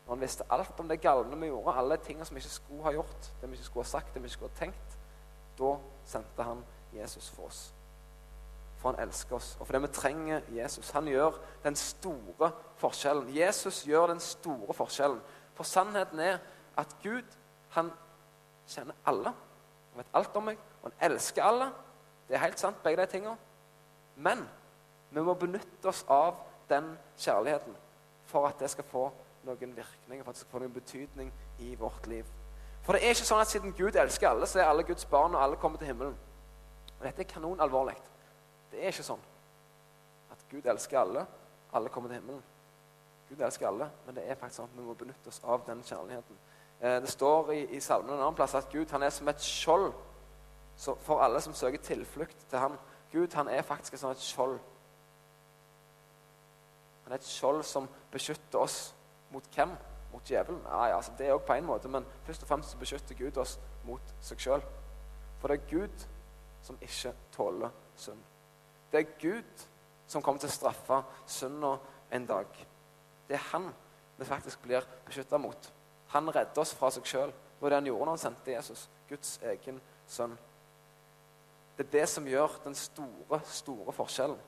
når 0.06 0.14
han 0.14 0.20
visste 0.20 0.46
alt 0.52 0.80
om 0.80 0.88
det 0.88 1.00
galne 1.00 1.40
vi 1.40 1.50
gjorde, 1.50 1.76
alle 1.80 1.96
tingene 2.04 2.28
som 2.28 2.36
vi 2.36 2.44
ikke 2.44 2.58
skulle 2.60 2.84
ha 2.84 2.92
gjort, 2.96 3.32
det 3.40 3.50
vi 3.50 3.58
ikke 3.58 3.70
skulle 3.70 3.88
ha 3.88 3.96
sagt, 3.96 4.14
det 4.14 4.22
vi 4.22 4.30
ikke 4.30 4.40
skulle 4.40 4.54
ha 4.54 4.64
tenkt, 4.64 5.00
da 5.58 5.74
sendte 6.04 6.46
han 6.46 6.62
Jesus 6.94 7.32
for 7.34 7.50
oss 7.50 7.66
for 8.78 8.92
han 8.92 9.08
elsker 9.08 9.36
oss, 9.36 9.56
og 9.60 9.66
fordi 9.66 9.78
vi 9.82 9.90
trenger 9.92 10.40
Jesus. 10.54 10.90
Han 10.90 11.08
gjør 11.10 11.34
den 11.64 11.76
store 11.76 12.52
forskjellen. 12.78 13.36
Jesus 13.36 13.82
gjør 13.84 14.06
den 14.06 14.20
store 14.20 14.74
forskjellen. 14.74 15.18
For 15.54 15.66
sannheten 15.66 16.20
er 16.20 16.38
at 16.76 16.96
Gud 17.02 17.22
Han 17.68 17.90
kjenner 18.66 18.94
alle. 19.06 19.32
Han 19.92 19.98
vet 19.98 20.14
alt 20.14 20.36
om 20.36 20.46
meg, 20.48 20.60
og 20.82 20.88
han 20.88 21.10
elsker 21.10 21.44
alle. 21.44 21.66
Det 22.28 22.36
er 22.36 22.44
helt 22.44 22.60
sant, 22.60 22.82
begge 22.82 23.02
de 23.02 23.06
tingene. 23.10 23.36
Men 24.16 24.44
vi 25.10 25.22
må 25.24 25.34
benytte 25.34 25.88
oss 25.88 26.04
av 26.08 26.34
den 26.68 26.90
kjærligheten 27.16 27.76
for 28.28 28.48
at 28.48 28.60
det 28.60 28.68
skal 28.70 28.84
få 28.84 29.06
noen 29.46 29.76
virkninger, 29.76 30.24
for 30.24 30.30
at 30.30 30.36
det 30.36 30.42
skal 30.42 30.52
få 30.52 30.60
noen 30.62 30.74
betydning 30.74 31.30
i 31.64 31.74
vårt 31.80 32.06
liv. 32.06 32.26
For 32.84 32.92
det 32.92 33.04
er 33.04 33.16
ikke 33.16 33.28
sånn 33.28 33.40
at 33.40 33.50
siden 33.50 33.72
Gud 33.76 33.96
elsker 33.96 34.28
alle, 34.28 34.46
så 34.46 34.60
er 34.60 34.68
alle 34.68 34.84
Guds 34.84 35.06
barn, 35.08 35.34
og 35.34 35.42
alle 35.42 35.56
kommer 35.60 35.80
til 35.80 35.90
himmelen. 35.90 36.16
Og 36.98 37.06
Dette 37.06 37.24
er 37.24 37.30
kanonalvorlig. 37.32 37.96
Det 38.72 38.82
er 38.82 38.92
ikke 38.92 39.06
sånn 39.06 39.24
at 40.32 40.44
Gud 40.50 40.68
elsker 40.68 41.00
alle, 41.00 41.24
alle 41.72 41.92
kommer 41.92 42.12
til 42.12 42.20
himmelen. 42.20 42.44
Gud 43.28 43.40
elsker 43.44 43.68
alle, 43.68 43.90
men 44.06 44.16
det 44.16 44.24
er 44.24 44.36
faktisk 44.40 44.60
sånn 44.60 44.70
at 44.70 44.76
vi 44.76 44.84
må 44.84 44.96
benytte 44.96 45.32
oss 45.32 45.40
av 45.44 45.64
den 45.66 45.80
kjærligheten. 45.84 46.40
Eh, 46.80 47.00
det 47.04 47.12
står 47.12 47.52
i, 47.52 47.62
i 47.76 47.80
salmen 47.80 48.14
en 48.14 48.22
annen 48.22 48.36
plass 48.36 48.56
at 48.56 48.70
Gud 48.72 48.88
han 48.92 49.04
er 49.04 49.12
som 49.12 49.28
et 49.28 49.44
skjold 49.44 49.90
for 50.78 51.22
alle 51.22 51.40
som 51.40 51.54
søker 51.54 51.82
tilflukt 51.82 52.46
til 52.50 52.58
ham. 52.58 52.78
Gud 53.12 53.34
han 53.34 53.48
er 53.48 53.62
faktisk 53.62 53.94
et 53.94 54.00
sånt 54.00 54.22
skjold. 54.22 54.58
Han 57.04 57.12
er 57.12 57.18
et 57.18 57.24
skjold 57.24 57.62
som 57.64 57.88
beskytter 58.12 58.60
oss 58.60 58.94
mot 59.32 59.44
hvem? 59.54 59.72
Mot 60.12 60.24
djevelen? 60.24 60.60
Ja, 60.66 60.84
ja, 60.86 60.96
altså, 60.96 61.12
det 61.18 61.32
òg 61.32 61.42
på 61.44 61.56
en 61.56 61.66
måte, 61.68 61.88
men 61.88 62.06
først 62.24 62.42
og 62.42 62.48
fremst 62.48 62.78
beskytter 62.80 63.16
Gud 63.18 63.36
oss 63.40 63.58
mot 63.84 64.14
seg 64.24 64.40
sjøl. 64.40 64.64
For 65.40 65.48
det 65.48 65.58
er 65.58 65.70
Gud 65.70 66.06
som 66.62 66.78
ikke 66.84 67.12
tåler 67.32 67.74
synd. 67.96 68.20
Det 68.92 69.00
er 69.00 69.18
Gud 69.20 69.66
som 70.08 70.22
kommer 70.24 70.40
til 70.40 70.48
å 70.48 70.56
straffe 70.56 71.02
synda 71.28 71.74
en 72.12 72.26
dag. 72.28 72.48
Det 73.28 73.36
er 73.36 73.50
han 73.52 73.68
vi 74.18 74.26
faktisk 74.26 74.62
blir 74.64 74.84
beskytta 75.06 75.38
mot. 75.38 75.72
Han 76.14 76.30
redder 76.34 76.62
oss 76.62 76.72
fra 76.74 76.90
seg 76.90 77.06
sjøl. 77.06 77.32
Det 77.32 77.62
var 77.62 77.72
det 77.72 77.80
han 77.82 77.90
gjorde 77.90 78.04
når 78.06 78.16
han 78.16 78.22
sendte 78.22 78.52
Jesus, 78.54 78.88
Guds 79.08 79.36
egen 79.44 79.80
sønn. 80.08 80.36
Det 81.78 81.86
er 81.86 82.00
det 82.00 82.08
som 82.10 82.26
gjør 82.26 82.58
den 82.64 82.74
store, 82.74 83.40
store 83.46 83.92
forskjellen. 83.94 84.38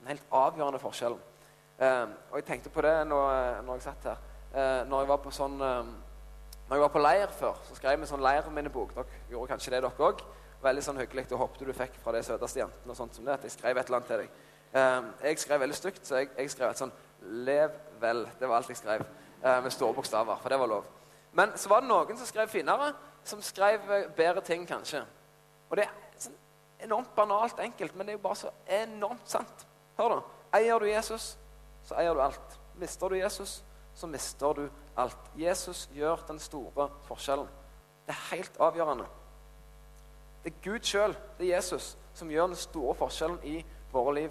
Den 0.00 0.08
helt 0.10 0.24
avgjørende 0.34 0.80
forskjellen. 0.82 1.20
Eh, 1.78 2.08
og 2.30 2.40
jeg 2.40 2.46
tenkte 2.48 2.72
på 2.74 2.82
det 2.82 2.94
når, 3.06 3.60
når 3.62 3.78
jeg 3.78 3.84
satt 3.86 4.08
her. 4.10 4.24
Eh, 4.54 4.80
når 4.88 5.04
jeg 5.04 5.10
var 5.10 5.20
på 5.22 5.30
sånn 5.34 5.54
eh, 5.62 5.92
Når 6.68 6.76
jeg 6.78 6.82
var 6.82 6.90
på 6.94 7.00
leir 7.02 7.32
før, 7.38 7.58
så 7.68 7.76
skrev 7.76 8.00
vi 8.00 8.08
sånn 8.08 8.22
leirminnebok. 8.24 8.94
Dere 8.96 9.22
gjorde 9.30 9.52
kanskje 9.52 9.76
det, 9.76 9.80
dere 9.84 10.06
òg. 10.08 10.22
Veldig 10.64 10.82
sånn 10.82 10.98
hyggelig. 11.02 11.26
Og 11.36 11.42
håpte 11.44 11.68
du 11.68 11.72
fikk 11.76 11.98
fra 12.02 12.14
de 12.16 12.22
søteste 12.24 12.62
jentene 12.62 12.94
og 12.94 12.98
sånt 12.98 13.14
som 13.14 13.26
det. 13.26 13.38
At 13.38 13.46
jeg 13.46 13.54
skrev 13.54 13.78
et 13.78 13.86
eller 13.86 14.00
annet 14.00 14.10
til 14.10 14.22
deg. 14.24 14.38
Eh, 14.74 15.28
jeg 15.28 15.42
skrev 15.44 15.60
veldig 15.62 15.76
stygt, 15.78 16.06
så 16.08 16.22
jeg, 16.22 16.32
jeg 16.38 16.50
skrev 16.50 16.72
et 16.72 16.82
sånn 16.82 16.94
'Lev 17.46 17.70
vel'. 18.00 18.26
Det 18.40 18.48
var 18.48 18.56
alt 18.56 18.68
jeg 18.72 18.82
skrev. 18.82 19.06
Eh, 19.44 19.62
med 19.62 19.72
store 19.72 19.94
bokstaver, 19.94 20.36
for 20.42 20.48
det 20.48 20.58
var 20.58 20.66
lov. 20.66 20.84
Men 21.32 21.52
så 21.56 21.68
var 21.68 21.80
det 21.80 21.88
noen 21.88 22.16
som 22.16 22.26
skrev 22.26 22.48
finere, 22.48 22.92
som 23.24 23.42
skrev 23.42 23.90
eh, 23.92 24.08
bedre 24.16 24.40
ting, 24.40 24.66
kanskje. 24.66 25.04
Og 25.70 25.76
det 25.76 25.84
er 25.84 26.03
enormt 26.80 27.14
banalt 27.14 27.58
enkelt, 27.60 27.96
men 27.96 28.06
det 28.06 28.14
er 28.14 28.18
jo 28.18 28.22
bare 28.26 28.36
så 28.36 28.50
enormt 28.82 29.28
sant. 29.30 29.66
Hør 29.98 30.16
da. 30.16 30.20
Eier 30.58 30.78
du 30.78 30.86
Jesus, 30.86 31.34
så 31.84 31.98
eier 32.00 32.14
du 32.14 32.22
alt. 32.22 32.58
Mister 32.78 33.08
du 33.08 33.16
Jesus, 33.18 33.62
så 33.94 34.06
mister 34.10 34.52
du 34.52 34.64
alt. 34.96 35.30
Jesus 35.38 35.88
gjør 35.94 36.24
den 36.28 36.38
store 36.38 36.88
forskjellen. 37.08 37.48
Det 38.06 38.14
er 38.14 38.36
helt 38.36 38.60
avgjørende. 38.60 39.06
Det 40.44 40.52
er 40.52 40.62
Gud 40.64 40.84
sjøl, 40.84 41.16
det 41.38 41.46
er 41.46 41.56
Jesus, 41.56 41.94
som 42.14 42.30
gjør 42.30 42.52
den 42.52 42.60
store 42.60 42.94
forskjellen 42.94 43.38
i 43.48 43.64
våre 43.92 44.14
liv. 44.14 44.30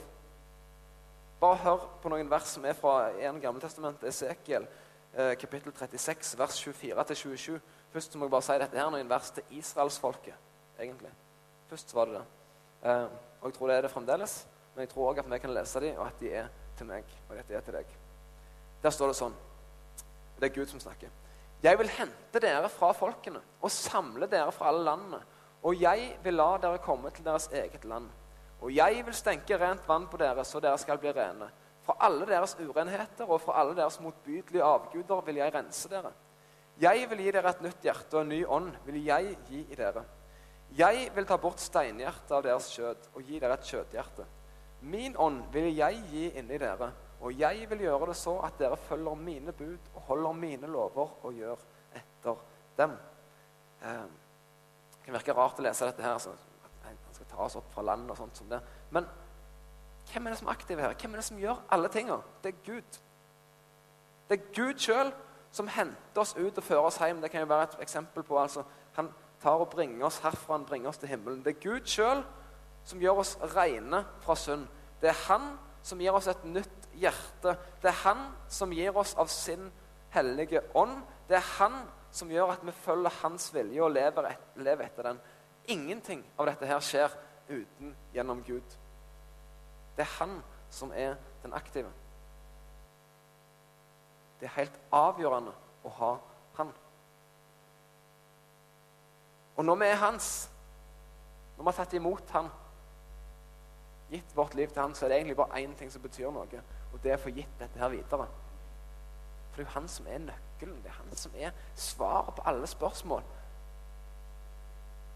Bare 1.42 1.60
hør 1.64 1.88
på 2.02 2.12
noen 2.14 2.30
vers 2.30 2.54
som 2.56 2.66
er 2.66 2.78
fra 2.78 3.10
en 3.18 3.42
Gammeltestamentet, 3.42 4.08
Esekiel 4.08 4.68
Eh, 5.16 5.38
kapittel 5.38 5.72
36, 5.74 6.38
vers 6.38 6.68
24-27. 6.68 7.60
Først 7.92 8.16
må 8.16 8.26
jeg 8.26 8.32
bare 8.32 8.42
si 8.42 8.54
dette 8.58 8.80
her 8.80 8.90
noen 8.90 9.10
vers 9.10 9.30
til 9.32 9.44
israelsfolket, 9.60 10.34
egentlig. 10.80 11.12
Først 11.74 11.96
var 11.96 12.06
det 12.06 12.20
det. 12.20 12.25
Eh, 12.86 13.06
og 13.42 13.48
jeg 13.50 13.53
tror 13.53 13.68
det 13.68 13.75
er 13.75 13.82
det 13.82 13.89
fremdeles, 13.92 14.34
men 14.75 14.84
jeg 14.84 14.89
tror 14.92 15.08
òg 15.10 15.24
at 15.24 15.30
vi 15.32 15.39
kan 15.42 15.53
lese 15.56 15.82
dem, 15.82 15.96
og 15.98 16.06
at 16.06 16.20
de 16.20 16.30
er 16.30 16.51
til 16.77 16.86
meg, 16.86 17.15
og 17.30 17.39
at 17.39 17.50
de 17.50 17.56
er 17.58 17.65
til 17.65 17.74
deg. 17.74 17.96
Der 18.84 18.94
står 18.94 19.10
det 19.10 19.18
sånn 19.18 19.34
Det 20.38 20.51
er 20.51 20.53
Gud 20.53 20.70
som 20.70 20.84
snakker. 20.84 21.10
Jeg 21.63 21.80
vil 21.80 21.89
hente 21.96 22.44
dere 22.44 22.70
fra 22.70 22.92
folkene 22.94 23.42
og 23.62 23.74
samle 23.74 24.30
dere 24.30 24.53
fra 24.53 24.70
alle 24.70 24.86
landene. 24.86 25.24
Og 25.65 25.82
jeg 25.82 26.13
vil 26.22 26.38
la 26.38 26.51
dere 26.62 26.82
komme 26.84 27.10
til 27.10 27.25
deres 27.25 27.50
eget 27.50 27.86
land. 27.89 28.10
Og 28.62 28.70
jeg 28.75 29.01
vil 29.06 29.18
stenke 29.18 29.58
rent 29.58 29.88
vann 29.89 30.06
på 30.12 30.22
dere, 30.22 30.46
så 30.46 30.62
dere 30.62 30.77
skal 30.77 31.01
bli 31.01 31.10
rene. 31.10 31.50
Fra 31.82 31.98
alle 32.06 32.27
deres 32.30 32.53
urenheter 32.60 33.25
og 33.25 33.42
fra 33.42 33.62
alle 33.62 33.74
deres 33.82 33.98
motbydelige 34.03 34.63
avguder 34.63 35.25
vil 35.25 35.42
jeg 35.42 35.56
rense 35.56 35.89
dere. 35.89 36.13
Jeg 36.77 37.10
vil 37.10 37.25
gi 37.25 37.32
dere 37.34 37.50
et 37.50 37.63
nytt 37.65 37.88
hjerte, 37.88 38.18
og 38.18 38.22
en 38.22 38.36
ny 38.36 38.44
ånd 38.46 38.75
vil 38.86 39.06
jeg 39.08 39.39
gi 39.50 39.65
i 39.72 39.80
dere. 39.80 40.03
Jeg 40.77 41.12
vil 41.13 41.25
ta 41.30 41.38
bort 41.38 41.62
steinhjertet 41.62 42.32
av 42.34 42.42
deres 42.46 42.72
kjød 42.74 43.10
og 43.13 43.27
gi 43.27 43.39
dere 43.42 43.60
et 43.60 43.68
kjødhjerte. 43.70 44.25
Min 44.89 45.15
ånd 45.22 45.44
vil 45.53 45.70
jeg 45.77 46.00
gi 46.10 46.24
inni 46.39 46.58
dere, 46.58 46.89
og 47.22 47.36
jeg 47.39 47.68
vil 47.70 47.86
gjøre 47.86 48.10
det 48.10 48.15
så 48.18 48.34
at 48.44 48.58
dere 48.60 48.80
følger 48.88 49.15
mine 49.15 49.53
bud 49.56 49.92
og 49.94 50.01
holder 50.10 50.34
mine 50.36 50.68
lover 50.68 51.13
og 51.24 51.38
gjør 51.38 51.62
etter 51.96 52.42
dem. 52.77 52.98
Eh, 53.84 54.08
det 54.98 55.06
kan 55.06 55.18
virke 55.20 55.38
rart 55.38 55.62
å 55.62 55.68
lese 55.68 55.88
dette 55.88 56.03
her, 56.03 56.18
at 56.18 56.88
han 56.88 57.00
skal 57.13 57.30
ta 57.30 57.46
oss 57.46 57.60
opp 57.60 57.70
fra 57.75 57.86
land 57.86 58.10
og 58.10 58.18
sånt 58.18 58.42
som 58.42 58.50
det. 58.50 58.60
Men 58.92 59.08
hvem 60.12 60.25
er 60.25 60.34
det 60.34 60.39
som 60.42 60.50
er 60.50 60.58
aktiv 60.58 60.82
her? 60.82 60.96
Hvem 61.00 61.13
er 61.13 61.22
det 61.22 61.27
som 61.30 61.39
gjør 61.39 61.62
alle 61.72 61.92
tingene? 61.94 62.22
Det 62.44 62.53
er 62.53 62.63
Gud. 62.65 63.00
Det 64.30 64.39
er 64.39 64.50
Gud 64.56 64.82
sjøl 64.82 65.13
som 65.53 65.70
henter 65.70 66.22
oss 66.22 66.34
ut 66.34 66.58
og 66.58 66.65
fører 66.65 66.89
oss 66.89 66.98
hjem. 66.98 67.22
Det 67.22 67.30
kan 67.32 67.46
jo 67.46 67.51
være 67.51 67.70
et 67.70 67.84
eksempel 67.86 68.25
på 68.25 68.39
altså, 68.42 68.65
Han 68.98 69.10
tar 69.44 69.62
og 69.62 69.70
bringer 69.74 70.08
oss 70.08 70.22
herfra, 70.24 70.58
han 70.58 70.66
bringer 70.66 70.90
oss 70.90 71.02
til 71.02 71.12
himmelen. 71.12 71.44
Det 71.44 71.56
er 71.56 71.64
Gud 71.64 71.90
sjøl 71.90 72.24
som 72.88 73.02
gjør 73.02 73.22
oss 73.24 73.36
rene 73.56 74.04
fra 74.24 74.36
synd. 74.40 74.66
Det 75.02 75.12
er 75.12 75.20
han 75.28 75.54
som 75.84 76.00
gir 76.00 76.16
oss 76.16 76.30
et 76.32 76.46
nytt 76.48 76.88
hjerte. 76.96 77.56
Det 77.82 77.92
er 77.92 78.00
han 78.04 78.24
som 78.52 78.72
gir 78.72 78.96
oss 78.98 79.16
av 79.20 79.32
sin 79.32 79.70
hellige 80.14 80.64
ånd. 80.80 81.02
Det 81.28 81.38
er 81.40 81.50
han 81.58 81.82
som 82.14 82.32
gjør 82.32 82.54
at 82.54 82.64
vi 82.66 82.76
følger 82.84 83.22
hans 83.24 83.50
vilje 83.54 83.82
og 83.84 83.92
lever, 83.92 84.30
et, 84.30 84.46
lever 84.56 84.86
etter 84.86 85.10
den. 85.10 85.20
Ingenting 85.74 86.24
av 86.38 86.48
dette 86.48 86.70
her 86.70 86.84
skjer 86.84 87.16
uten 87.50 87.96
gjennom 88.14 88.44
Gud. 88.46 88.78
Det 89.98 90.06
er 90.06 90.16
han 90.20 90.40
som 90.74 90.92
er 90.96 91.18
den 91.44 91.54
aktive. 91.54 91.90
Det 94.40 94.50
er 94.50 94.58
helt 94.58 94.80
avgjørende 94.92 95.54
å 95.84 95.92
ha 96.00 96.14
han. 96.58 96.72
Og 99.56 99.66
når 99.66 99.76
vi 99.76 99.86
er 99.86 100.00
hans, 100.02 100.30
når 101.58 101.64
vi 101.64 101.70
har 101.70 101.78
tatt 101.78 101.94
imot 101.94 102.32
han, 102.34 102.50
gitt 104.14 104.36
vårt 104.36 104.56
liv 104.56 104.70
til 104.70 104.82
han, 104.82 104.96
så 104.96 105.06
er 105.06 105.10
det 105.10 105.18
egentlig 105.18 105.38
bare 105.38 105.62
én 105.62 105.76
ting 105.78 105.92
som 105.92 106.02
betyr 106.02 106.32
noe, 106.32 106.64
og 106.94 107.04
det 107.04 107.12
er 107.12 107.18
å 107.18 107.24
få 107.24 107.34
gitt 107.34 107.60
dette 107.60 107.80
her 107.80 107.90
videre. 107.94 108.28
For 109.54 109.62
det 109.62 109.64
er 109.64 109.70
jo 109.70 109.76
han 109.76 109.88
som 109.90 110.08
er 110.10 110.22
nøkkelen. 110.26 110.78
Det 110.82 110.90
er 110.90 110.98
han 110.98 111.18
som 111.18 111.34
er 111.38 111.52
svaret 111.78 112.36
på 112.36 112.46
alle 112.50 112.68
spørsmål. 112.68 113.24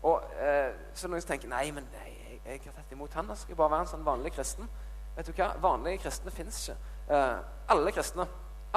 Og 0.05 0.23
eh, 0.37 0.73
Så 0.93 1.09
noen 1.09 1.21
som 1.21 1.31
tenker 1.31 1.49
nei, 1.49 1.71
men 1.73 1.87
nei, 1.93 2.11
jeg 2.45 2.61
har 2.65 2.75
tatt 2.75 2.91
imot 2.93 3.13
han, 3.17 3.29
og 3.33 3.37
skal 3.37 3.57
bare 3.57 3.73
være 3.73 3.87
en 3.87 3.91
sånn 3.95 4.05
vanlig 4.05 4.35
kristen. 4.35 4.69
Vet 5.17 5.29
du 5.29 5.33
hva? 5.33 5.49
Vanlige 5.61 6.03
kristne 6.05 6.33
fins 6.33 6.59
ikke. 6.67 6.77
Eh, 7.09 7.39
alle 7.73 7.93
kristne, 7.95 8.27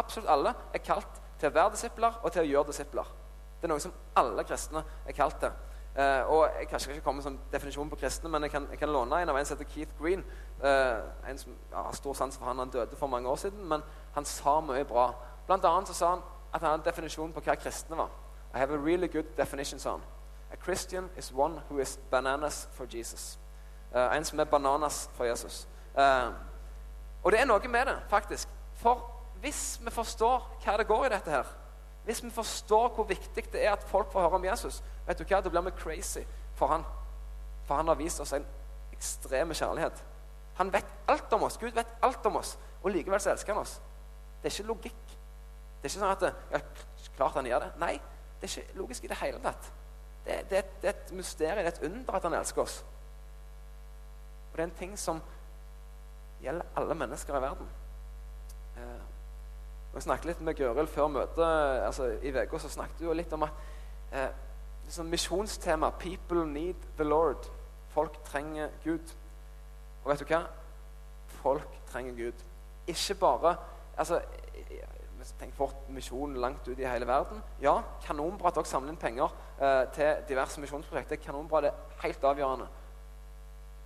absolutt 0.00 0.32
alle, 0.32 0.54
er 0.72 0.84
kalt 0.84 1.20
til 1.40 1.50
å 1.50 1.56
være 1.58 1.74
disipler 1.76 2.16
og 2.22 2.32
til 2.32 2.46
å 2.46 2.50
gjøre 2.54 2.72
disipler. 2.72 3.12
Det 3.60 3.68
er 3.68 3.72
noe 3.74 3.82
som 3.82 3.92
alle 4.16 4.44
kristne 4.48 4.82
er 5.06 5.16
kalt 5.16 5.36
til. 5.40 5.52
Eh, 5.96 6.22
og 6.30 6.48
Jeg 6.58 6.68
kan 6.68 6.80
ikke 6.80 7.02
komme 7.04 7.18
med 7.18 7.26
sånn 7.26 7.38
definisjon 7.52 7.90
på 7.90 7.98
kristne, 8.00 8.30
men 8.30 8.42
jeg 8.46 8.54
kan, 8.54 8.68
jeg 8.70 8.78
kan 8.78 8.92
låne 8.92 9.18
en 9.20 9.28
av 9.28 9.36
en 9.36 9.46
som 9.46 9.58
heter 9.58 9.72
Keith 9.72 9.92
Green. 9.98 10.24
Eh, 10.62 11.00
en 11.28 11.38
som 11.38 11.52
ja, 11.72 11.82
har 11.82 11.92
stor 11.92 12.14
sans 12.14 12.38
for 12.38 12.46
han, 12.46 12.58
han 12.58 12.70
døde 12.70 12.96
for 12.96 13.10
mange 13.10 13.28
år 13.28 13.36
siden, 13.36 13.66
men 13.68 13.82
han 14.14 14.24
sa 14.24 14.60
mye 14.64 14.84
bra. 14.84 15.10
Blant 15.46 15.64
annet 15.64 15.90
så 15.90 15.94
sa 15.94 16.14
han 16.14 16.22
at 16.52 16.62
han 16.62 16.70
hadde 16.70 16.88
definisjon 16.88 17.32
på 17.32 17.42
hva 17.44 17.58
kristne 17.58 17.98
var. 17.98 18.08
I 18.54 18.58
have 18.58 18.74
a 18.74 18.78
really 18.78 19.08
good 19.08 19.36
definition, 19.36 19.78
sa 19.78 19.90
han. 19.90 20.06
A 20.52 20.56
Christian 20.56 21.10
is 21.16 21.32
one 21.32 21.60
who 21.68 21.78
is 21.78 21.98
bananas 22.10 22.68
for 22.72 22.86
Jesus. 22.86 23.38
Uh, 23.94 24.16
en 24.16 24.24
som 24.24 24.40
er 24.40 24.44
bananas 24.44 25.10
for 25.14 25.24
Jesus. 25.24 25.68
Uh, 25.94 26.32
og 27.22 27.32
det 27.32 27.40
er 27.40 27.46
noe 27.46 27.68
med 27.68 27.86
det, 27.86 27.96
faktisk. 28.08 28.48
For 28.74 29.04
hvis 29.40 29.80
vi 29.84 29.90
forstår 29.90 30.46
hva 30.64 30.76
det 30.76 30.86
går 30.86 31.06
i 31.06 31.12
dette 31.14 31.30
her, 31.30 31.46
hvis 32.04 32.22
vi 32.24 32.30
forstår 32.30 32.88
hvor 32.94 33.04
viktig 33.08 33.44
det 33.52 33.64
er 33.64 33.72
at 33.72 33.84
folk 33.88 34.12
får 34.12 34.24
høre 34.26 34.40
om 34.40 34.44
Jesus, 34.44 34.82
vet 35.06 35.18
du 35.18 35.24
hva, 35.24 35.40
da 35.40 35.52
blir 35.52 35.66
vi 35.68 35.76
crazy 35.78 36.22
for 36.58 36.72
han. 36.72 36.84
For 37.68 37.76
han 37.76 37.88
har 37.88 37.98
vist 38.00 38.20
oss 38.20 38.32
en 38.32 38.46
ekstrem 38.92 39.52
kjærlighet. 39.54 40.04
Han 40.60 40.72
vet 40.72 40.86
alt 41.08 41.32
om 41.32 41.42
oss. 41.46 41.58
Gud 41.58 41.72
vet 41.76 41.92
alt 42.02 42.26
om 42.26 42.36
oss, 42.36 42.56
og 42.82 42.90
likevel 42.90 43.20
så 43.20 43.32
elsker 43.32 43.54
han 43.54 43.62
oss. 43.62 43.78
Det 44.42 44.48
er 44.50 44.56
ikke 44.56 44.68
logikk. 44.72 45.04
Det 45.80 45.88
er 45.88 45.92
ikke 45.92 45.98
sånn 45.98 46.10
at 46.12 46.24
ja, 46.52 46.60
klart 47.16 47.38
han 47.38 47.48
gjør 47.48 47.64
det. 47.64 47.70
Nei, 47.80 47.94
det 48.40 48.48
er 48.48 48.54
ikke 48.54 48.80
logisk 48.80 49.04
i 49.04 49.12
det 49.12 49.20
hele 49.20 49.40
tatt. 49.44 49.70
Det, 50.24 50.36
det, 50.50 50.64
det 50.82 50.90
er 50.90 50.96
et 50.96 51.12
mysterium, 51.16 51.62
det 51.64 51.70
er 51.70 51.76
et 51.76 51.86
under 51.88 52.16
at 52.16 52.26
han 52.28 52.36
elsker 52.40 52.64
oss. 52.64 52.80
Og 54.50 54.56
det 54.58 54.64
er 54.64 54.68
en 54.68 54.78
ting 54.80 54.98
som 55.00 55.22
gjelder 56.42 56.76
alle 56.76 56.96
mennesker 57.04 57.36
i 57.36 57.42
verden. 57.44 57.70
Eh, 58.76 59.09
jeg 59.94 60.02
snakket 60.02 60.28
litt 60.30 60.40
med 60.46 60.54
Gøril 60.54 60.86
før 60.86 61.08
møtet 61.10 61.44
altså, 61.86 62.12
i 62.22 62.30
uka. 62.30 62.58
Så 62.58 62.68
snakket 62.70 63.06
hun 63.06 63.16
litt 63.18 63.32
om 63.34 63.42
at 63.42 63.64
eh, 64.12 64.28
liksom 64.84 65.06
misjonstema 65.10 65.90
'People 65.90 66.46
need 66.46 66.76
the 66.96 67.04
Lord'. 67.04 67.50
Folk 67.88 68.22
trenger 68.24 68.68
Gud. 68.84 69.14
Og 70.04 70.10
vet 70.10 70.20
du 70.20 70.24
hva? 70.24 70.44
Folk 71.26 71.80
trenger 71.86 72.14
Gud. 72.14 72.44
Ikke 72.86 73.14
bare 73.14 73.56
altså, 73.96 74.20
Tenk 75.38 75.54
fort 75.54 75.88
misjon 75.88 76.34
langt 76.34 76.68
ut 76.68 76.78
i 76.78 76.86
hele 76.88 77.06
verden. 77.06 77.42
Ja, 77.60 77.82
kanonbra 78.06 78.48
at 78.48 78.54
dere 78.56 78.64
samler 78.64 78.94
inn 78.94 78.96
penger 79.00 79.28
eh, 79.60 79.82
til 79.92 80.22
diverse 80.28 80.60
misjonsprosjekter. 80.60 81.20
Kanonbra, 81.20 81.60
det 81.60 81.70
er 81.70 82.02
helt 82.02 82.24
avgjørende. 82.24 82.68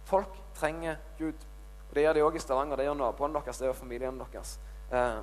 Folk 0.05 0.39
trenger 0.55 0.97
Gud. 1.19 1.47
Og 1.89 1.95
Det 1.95 2.03
gjør 2.03 2.13
de 2.13 2.23
òg 2.23 2.37
i 2.37 2.39
Stavanger. 2.39 2.77
Det 2.77 2.87
gjør 2.87 2.95
naboene 2.95 3.35
deres, 3.35 3.59
det 3.59 3.67
gjør 3.67 3.81
familien 3.81 4.21
deres. 4.21 4.61
Eh, 4.93 5.19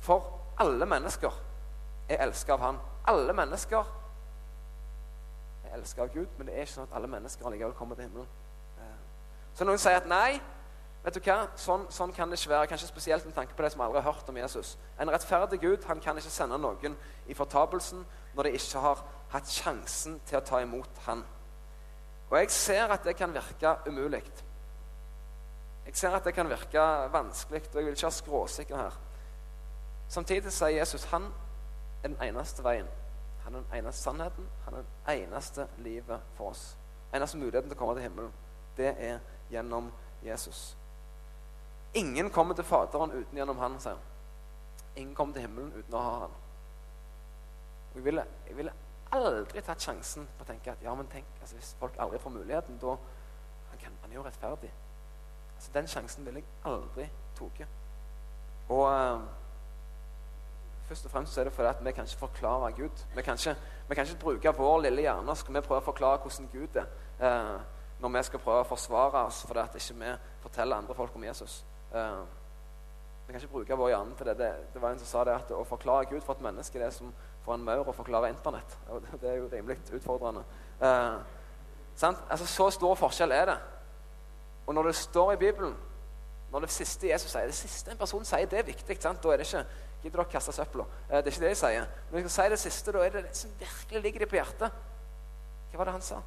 for 0.00 0.40
alle 0.58 0.86
mennesker 0.86 1.32
er 2.08 2.22
elska 2.26 2.52
av 2.52 2.60
Han. 2.60 2.78
Alle 3.08 3.32
mennesker 3.32 3.84
er 5.64 5.76
elska 5.76 6.02
av 6.02 6.12
Gud, 6.14 6.28
men 6.36 6.46
det 6.46 6.54
er 6.54 6.66
ikke 6.66 6.74
sånn 6.78 6.88
at 6.88 6.96
alle 6.96 7.10
mennesker 7.10 7.46
allikevel 7.46 7.74
kommer 7.78 7.98
til 7.98 8.08
himmelen. 8.08 8.28
Eh, 8.78 8.96
så 9.54 9.66
noen 9.68 9.80
sier 9.80 10.00
at 10.00 10.08
nei, 10.10 10.40
vet 11.04 11.16
du 11.16 11.22
hva, 11.22 11.38
sånn, 11.58 11.86
sånn 11.94 12.12
kan 12.16 12.30
det 12.30 12.40
ikke 12.40 12.54
være. 12.54 12.70
Kanskje 12.72 12.90
spesielt 12.90 13.26
med 13.28 13.36
tanke 13.36 13.56
på 13.56 13.64
de 13.64 13.72
som 13.74 13.84
aldri 13.84 14.02
har 14.02 14.12
hørt 14.12 14.28
om 14.28 14.40
Jesus. 14.40 14.76
En 15.00 15.12
rettferdig 15.12 15.60
Gud 15.62 15.88
han 15.88 16.02
kan 16.04 16.18
ikke 16.18 16.32
sende 16.32 16.58
noen 16.60 16.96
i 17.26 17.36
fortapelsen 17.36 18.04
når 18.36 18.48
de 18.48 18.58
ikke 18.58 18.84
har 18.84 19.02
hatt 19.32 19.50
sjansen 19.52 20.20
til 20.26 20.40
å 20.40 20.44
ta 20.46 20.62
imot 20.62 21.04
Han. 21.06 21.24
Og 22.28 22.36
jeg 22.36 22.50
ser 22.52 22.92
at 22.92 23.04
det 23.04 23.16
kan 23.16 23.32
virke 23.32 23.74
umulig. 23.88 24.22
Jeg 25.86 25.96
ser 25.96 26.12
at 26.12 26.24
det 26.24 26.34
kan 26.36 26.48
virke 26.48 26.82
vanskelig, 27.12 27.62
og 27.70 27.78
jeg 27.80 27.86
vil 27.86 27.94
ikke 27.96 28.06
ha 28.06 28.12
skråsikker 28.12 28.76
her. 28.76 28.96
Samtidig 30.08 30.52
sier 30.52 30.78
Jesus 30.78 31.04
han 31.12 31.28
er 32.02 32.08
den 32.08 32.16
eneste 32.22 32.64
veien. 32.64 32.86
Han 33.44 33.54
er 33.54 33.60
den 33.60 33.78
eneste 33.80 34.02
sannheten. 34.02 34.48
Han 34.64 34.74
er 34.74 34.82
den 34.82 35.22
eneste 35.22 35.68
livet 35.78 36.20
for 36.34 36.50
oss. 36.50 36.76
Eneste 37.14 37.38
muligheten 37.38 37.70
til 37.70 37.76
å 37.76 37.80
komme 37.80 37.94
til 37.96 38.06
himmelen. 38.08 38.32
Det 38.76 38.94
er 38.98 39.18
gjennom 39.50 39.90
Jesus. 40.24 40.76
Ingen 41.94 42.30
kommer 42.30 42.54
til 42.54 42.64
Faderen 42.64 43.12
uten 43.12 43.36
gjennom 43.36 43.58
han, 43.58 43.78
sier 43.80 43.96
han. 43.96 44.04
Ingen 44.96 45.14
kommer 45.14 45.34
til 45.34 45.46
himmelen 45.46 45.72
uten 45.72 45.94
å 45.94 46.02
ha 46.04 46.18
han. 46.24 46.36
Jeg 47.94 48.04
ville, 48.04 48.24
jeg 48.46 48.56
ville 48.56 48.74
aldri 49.16 49.62
tatt 49.64 49.82
sjansen 49.82 50.28
på 50.36 50.44
å 50.44 50.48
tenke 50.48 50.72
at 50.72 50.82
ja, 50.84 50.92
men 50.94 51.08
tenk, 51.10 51.26
altså, 51.40 51.56
hvis 51.56 51.72
folk 51.80 51.96
aldri 51.98 52.20
får 52.20 52.34
muligheten, 52.34 52.76
da 52.82 52.94
han, 53.70 53.80
kan, 53.80 53.96
han 54.02 54.12
er 54.12 54.18
jo 54.20 54.24
rettferdig. 54.26 54.70
Altså, 55.56 55.72
den 55.74 55.88
sjansen 55.88 56.28
ville 56.28 56.42
jeg 56.42 56.48
aldri 56.68 57.08
tatt. 57.38 57.64
Og 58.68 58.84
uh, 58.84 59.22
først 60.88 61.04
og 61.04 61.10
fremst 61.10 61.38
er 61.38 61.44
det 61.44 61.52
fordi 61.52 61.68
at 61.68 61.84
vi 61.84 61.92
kan 61.92 62.04
ikke 62.04 62.18
forklare 62.18 62.72
Gud. 62.72 63.04
Vi 63.14 63.22
kan 63.22 63.34
ikke, 63.34 63.56
vi 63.88 63.94
kan 63.94 64.06
ikke 64.06 64.20
bruke 64.20 64.54
vår 64.56 64.80
lille 64.80 65.04
hjerne 65.04 65.36
skal 65.36 65.54
vi 65.54 65.60
prøve 65.60 65.82
å 65.82 65.88
forklare 65.90 66.22
hvordan 66.24 66.48
Gud 66.52 66.76
er. 66.76 66.86
eh, 67.20 67.58
når 68.00 68.08
vi 68.08 68.22
skal 68.22 68.38
prøve 68.38 68.62
å 68.62 68.68
forsvare 68.68 69.24
oss 69.26 69.42
fordi 69.46 69.60
at 69.60 69.74
ikke 69.74 69.94
vi 70.00 70.12
forteller 70.42 70.76
andre 70.76 70.94
folk 70.94 71.14
om 71.14 71.24
Jesus. 71.24 71.64
Eh, 71.94 72.20
vi 73.26 73.32
kan 73.32 73.42
ikke 73.42 73.52
bruke 73.52 73.76
vår 73.76 73.88
hjerne 73.88 74.14
til 74.16 74.26
det. 74.26 74.38
det. 74.38 74.52
det. 74.74 74.82
var 74.82 74.90
en 74.90 74.98
som 74.98 75.06
sa 75.06 75.24
det 75.24 75.34
at 75.34 75.50
Å 75.52 75.64
forklare 75.64 76.06
Gud 76.08 76.20
for 76.20 76.32
et 76.32 76.40
menneske 76.46 76.78
det 76.78 76.86
er 76.86 76.94
som 76.94 77.12
for 77.44 77.54
en 77.54 77.64
maur 77.64 77.88
å 77.88 77.92
forklare 77.92 78.30
Internett. 78.32 78.78
Og 78.92 79.02
det 79.20 79.28
er 79.28 79.36
jo 79.42 79.50
rimelig 79.52 79.78
utfordrende. 79.92 80.44
Uh, 80.80 81.20
altså, 82.30 82.46
Så 82.46 82.70
stor 82.70 82.94
forskjell 82.94 83.32
er 83.32 83.44
det. 83.52 83.58
Og 84.66 84.74
når 84.74 84.82
det 84.82 84.94
står 84.94 85.32
i 85.32 85.36
Bibelen 85.36 85.76
når 86.52 86.64
det 86.64 86.70
siste 86.72 87.10
Jesus 87.10 87.30
sier, 87.30 87.44
det 87.44 87.54
siste 87.54 87.92
en 87.92 88.00
person 88.00 88.24
sier, 88.24 88.46
det 88.48 88.58
er 88.58 88.64
viktig. 88.64 88.96
Sant? 89.02 89.20
Da 89.22 89.32
er 89.32 89.42
det 89.42 89.46
ikke 89.46 89.66
gidder 90.02 90.22
dere 90.22 90.32
kaste 90.32 90.54
søpla. 90.54 90.86
Uh, 91.08 91.18
det 91.18 91.26
er 91.26 91.32
ikke 91.32 91.44
det 91.46 91.52
jeg 91.54 91.60
sier. 91.62 91.86
Når 92.10 92.18
jeg 92.18 92.30
skal 92.30 92.36
si 92.36 92.50
det 92.54 92.60
siste, 92.64 92.94
da 92.94 93.04
er 93.04 93.14
det 93.14 93.24
det 93.28 93.36
som 93.36 93.54
virkelig 93.60 94.02
ligger 94.02 94.24
det 94.24 94.30
på 94.32 94.38
hjertet. 94.40 94.82
Hva 95.70 95.80
var 95.80 95.90
det 95.90 95.96
han 95.98 96.06
sa? 96.08 96.22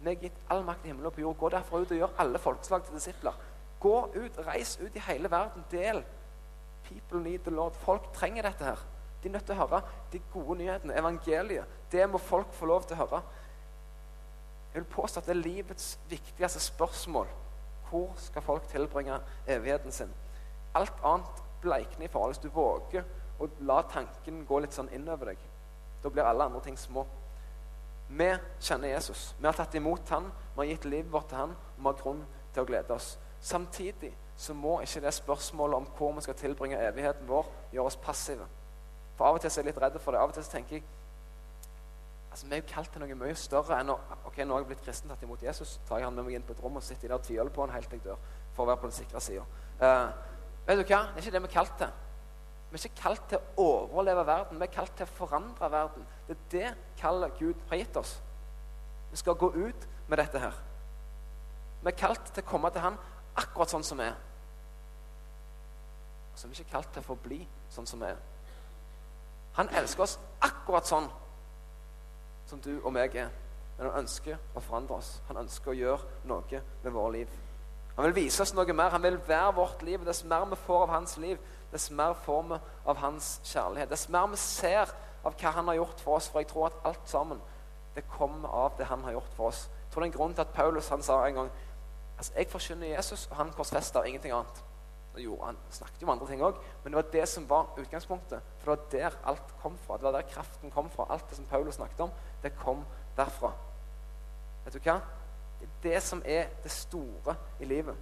Vi 0.00 0.10
er 0.12 0.20
gitt 0.22 0.42
all 0.50 0.62
makt 0.66 0.84
i 0.86 0.92
himmelen 0.92 1.10
og 1.10 1.16
på 1.16 1.24
jord. 1.24 1.38
Gå 1.38 1.50
derfra 1.54 1.80
ut 1.82 1.94
og 1.94 2.02
gjør 2.02 2.20
alle 2.22 2.38
folkeslag 2.42 2.84
til 2.86 2.98
disipler. 2.98 3.40
Gå 3.80 3.96
ut, 4.14 4.38
reis 4.46 4.76
ut 4.82 4.94
i 4.94 5.02
hele 5.08 5.30
verden. 5.30 5.64
Del. 5.70 6.04
People 6.86 7.22
need 7.22 7.42
the 7.46 7.50
Lord. 7.50 7.74
Folk 7.82 8.12
trenger 8.14 8.46
dette 8.46 8.64
her. 8.64 8.84
De 9.22 9.28
er 9.28 9.34
nødt 9.34 9.48
til 9.48 9.56
å 9.56 9.64
høre 9.64 9.82
de 10.12 10.20
gode 10.32 10.58
nyhetene, 10.60 10.94
evangeliet. 10.94 11.76
Det 11.90 12.04
må 12.10 12.20
folk 12.22 12.52
få 12.54 12.68
lov 12.70 12.86
til 12.86 12.94
å 12.94 13.02
høre. 13.02 13.22
Jeg 14.74 14.82
vil 14.82 14.90
påstå 14.92 15.20
at 15.20 15.26
det 15.26 15.34
er 15.34 15.42
livets 15.42 15.88
viktigste 16.10 16.60
spørsmål. 16.62 17.26
Hvor 17.88 18.12
skal 18.20 18.44
folk 18.44 18.68
tilbringe 18.70 19.18
evigheten 19.46 19.92
sin? 19.92 20.10
Alt 20.76 21.02
annet 21.02 21.42
bleikner 21.62 22.06
i 22.06 22.10
forhold. 22.12 22.34
Hvis 22.34 22.44
du 22.44 22.54
våger 22.54 23.06
å 23.38 23.48
la 23.68 23.82
tanken 23.90 24.44
gå 24.46 24.60
litt 24.62 24.76
sånn 24.76 24.90
innover 24.94 25.32
deg, 25.32 25.46
da 26.02 26.10
blir 26.12 26.26
alle 26.26 26.48
andre 26.48 26.62
ting 26.64 26.78
små. 26.78 27.04
Vi 28.08 28.28
kjenner 28.64 28.88
Jesus. 28.88 29.34
Vi 29.38 29.46
har 29.46 29.56
tatt 29.56 29.74
imot 29.74 30.08
han, 30.14 30.30
vi 30.54 30.62
har 30.62 30.70
gitt 30.72 30.86
livet 30.88 31.12
vårt 31.12 31.28
til 31.28 31.42
han, 31.42 31.56
og 31.76 31.82
vi 31.82 31.90
har 31.90 31.98
grunn 32.02 32.22
til 32.54 32.62
å 32.62 32.68
glede 32.68 32.94
oss. 32.94 33.16
Samtidig 33.40 34.14
så 34.38 34.54
må 34.54 34.78
ikke 34.80 35.02
det 35.02 35.14
spørsmålet 35.14 35.76
om 35.76 35.88
hvor 35.98 36.14
vi 36.16 36.22
skal 36.24 36.38
tilbringe 36.38 36.78
evigheten 36.88 37.28
vår, 37.28 37.50
gjøre 37.72 37.90
oss 37.90 37.98
passive. 38.02 38.46
For 39.18 39.26
Av 39.26 39.36
og 39.36 39.42
til 39.42 39.50
så 39.50 39.60
er 39.60 39.66
jeg 39.66 39.72
litt 39.72 39.82
redd 39.82 39.98
for 40.00 40.14
det. 40.14 40.22
Av 40.22 40.30
og 40.30 40.34
til 40.36 40.46
så 40.46 40.54
tenker 40.54 40.78
jeg 40.78 40.86
altså 42.28 42.46
Vi 42.46 42.54
er 42.54 42.60
jo 42.60 42.68
kalt 42.70 42.90
til 42.92 43.02
noe 43.02 43.14
mye 43.18 43.34
større 43.40 43.78
enn 43.80 43.90
å 43.90 43.96
ok, 44.28 44.42
nå 44.44 44.54
har 44.54 44.62
jeg 44.62 44.68
blitt 44.68 44.82
kristen, 44.84 45.10
tatt 45.10 45.22
imot 45.24 45.42
Jesus. 45.42 45.78
tar 45.88 45.98
jeg 45.98 46.06
han 46.06 46.14
med 46.14 46.26
meg 46.26 46.36
inn 46.38 46.44
på 46.46 46.54
et 46.54 46.60
rom 46.62 46.76
og 46.78 46.84
sitter 46.84 47.08
der 47.08 47.16
og 47.16 47.24
tviholder 47.24 47.54
på 47.54 47.64
han 47.64 47.72
helt 47.74 47.88
til 47.90 47.98
jeg 47.98 48.04
dør. 48.04 48.26
For 48.54 48.62
å 48.62 48.68
være 48.68 48.82
på 48.82 48.90
den 48.90 48.96
sikre 48.98 49.22
sida. 49.24 49.46
Uh, 49.80 49.86
eh, 49.88 50.27
vet 50.68 50.78
du 50.82 50.92
hva? 50.92 51.02
Det 51.08 51.20
er 51.20 51.24
ikke 51.24 51.34
det 51.34 51.42
vi 51.42 51.50
er 51.50 51.56
kalt 51.56 51.76
til. 51.80 51.92
Vi 52.68 52.76
er 52.76 52.84
ikke 52.84 53.02
kalt 53.02 53.28
til 53.30 53.38
å 53.40 53.64
overleve 53.64 54.24
verden. 54.28 54.60
Vi 54.60 54.66
er 54.66 54.72
kalt 54.74 54.96
til 54.96 55.08
å 55.08 55.16
forandre 55.16 55.70
verden. 55.72 56.08
Det 56.26 56.36
er 56.36 56.48
det 56.52 56.72
kallet 57.00 57.38
Gud 57.40 57.62
har 57.70 57.80
gitt 57.80 57.96
oss. 57.96 58.18
Vi 59.10 59.16
skal 59.16 59.38
gå 59.40 59.48
ut 59.56 59.88
med 60.08 60.20
dette 60.20 60.42
her. 60.42 60.56
Vi 61.80 61.88
er 61.88 61.96
kalt 61.96 62.32
til 62.34 62.44
å 62.44 62.48
komme 62.48 62.70
til 62.74 62.84
Han 62.84 62.98
akkurat 63.38 63.70
sånn 63.72 63.86
som 63.86 64.00
vi 64.00 64.08
er. 64.08 64.16
Så 66.34 66.46
vi 66.46 66.54
er 66.54 66.60
ikke 66.60 66.76
kalt 66.76 66.92
til 66.92 67.02
å 67.02 67.08
forbli 67.08 67.40
sånn 67.72 67.86
som 67.88 68.02
vi 68.02 68.10
er. 68.10 68.20
Han 69.58 69.70
elsker 69.74 70.04
oss 70.04 70.18
akkurat 70.44 70.86
sånn 70.86 71.08
som 72.46 72.60
du 72.62 72.74
og 72.78 72.92
meg 72.94 73.16
er. 73.16 73.32
Men 73.78 73.88
han 73.88 74.04
ønsker 74.04 74.38
å 74.54 74.62
forandre 74.62 74.98
oss. 74.98 75.16
Han 75.30 75.40
ønsker 75.40 75.72
å 75.72 75.78
gjøre 75.78 76.26
noe 76.28 76.62
med 76.82 76.92
vårt 76.92 77.14
liv. 77.16 77.38
Han 77.98 78.06
vil 78.06 78.14
vise 78.14 78.44
oss 78.44 78.52
noe 78.54 78.72
mer. 78.72 78.92
Han 78.94 79.02
vil 79.02 79.16
være 79.26 79.54
vårt 79.56 79.80
liv. 79.82 80.04
Dess 80.06 80.22
mer 80.24 80.44
vi 80.46 80.56
får 80.66 80.82
av 80.84 80.92
hans 80.92 81.16
liv, 81.18 81.38
dess 81.72 81.88
mer 81.90 82.14
får 82.14 82.44
vi 82.46 82.58
av 82.86 83.00
hans 83.02 83.40
kjærlighet. 83.44 83.90
Dess 83.90 84.06
mer 84.08 84.28
vi 84.30 84.38
ser 84.38 84.92
av 85.26 85.34
hva 85.34 85.50
han 85.56 85.66
har 85.66 85.80
gjort 85.80 86.04
for 86.04 86.20
oss. 86.20 86.28
For 86.30 86.38
jeg 86.38 86.48
tror 86.52 86.68
at 86.68 86.78
alt 86.86 87.10
sammen 87.10 87.42
det 87.96 88.06
kommer 88.06 88.54
av 88.54 88.78
det 88.78 88.86
han 88.86 89.02
har 89.02 89.16
gjort 89.16 89.34
for 89.34 89.50
oss. 89.50 89.64
Jeg 89.66 89.90
tror 89.90 90.04
det 90.04 90.06
er 90.06 90.12
en 90.12 90.16
grunn 90.18 90.38
til 90.38 90.46
at 90.46 90.54
Paulus 90.54 90.92
han 90.94 91.02
sa 91.02 91.18
en 91.26 91.40
gang 91.40 91.50
altså, 92.16 92.32
Jeg 92.36 92.50
forkynner 92.52 92.94
Jesus, 92.94 93.26
og 93.26 93.36
han 93.36 93.50
korsfester 93.56 94.06
ingenting 94.06 94.36
annet. 94.36 94.64
Jo, 95.18 95.34
han 95.42 95.58
snakket 95.74 96.02
jo 96.02 96.06
om 96.06 96.14
andre 96.14 96.26
ting 96.30 96.42
òg, 96.46 96.60
men 96.84 96.92
det 96.92 97.00
var 97.00 97.10
det 97.10 97.28
som 97.28 97.48
var 97.50 97.72
utgangspunktet. 97.82 98.54
For 98.60 98.70
det 98.70 98.76
var 98.76 98.90
der 98.92 99.20
alt 99.32 99.54
kom 99.62 99.78
fra. 99.82 99.96
Det 99.98 100.06
var 100.06 100.20
der 100.20 100.30
kraften 100.30 100.70
kom 100.70 100.90
fra. 100.94 101.08
Alt 101.10 101.26
det 101.30 101.40
som 101.40 101.50
Paulus 101.50 101.74
snakket 101.74 102.06
om, 102.06 102.12
det 102.42 102.54
kom 102.62 102.84
derfra. 103.16 103.50
Vet 104.64 104.78
du 104.78 104.84
hva? 104.84 105.00
Det 105.58 105.66
er 105.66 105.82
det 105.82 106.02
som 106.02 106.22
er 106.24 106.48
det 106.62 106.70
store 106.70 107.34
i 107.60 107.64
livet. 107.64 107.96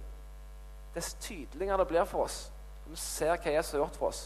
Dess 0.95 1.13
tydeligere 1.21 1.77
det 1.77 1.87
blir 1.87 2.05
for 2.09 2.25
oss 2.25 2.47
når 2.85 2.95
vi 2.95 2.99
ser 3.01 3.33
hva 3.35 3.51
Jesus 3.51 3.73
har 3.75 3.81
gjort 3.81 3.97
for 3.99 4.07
oss 4.07 4.19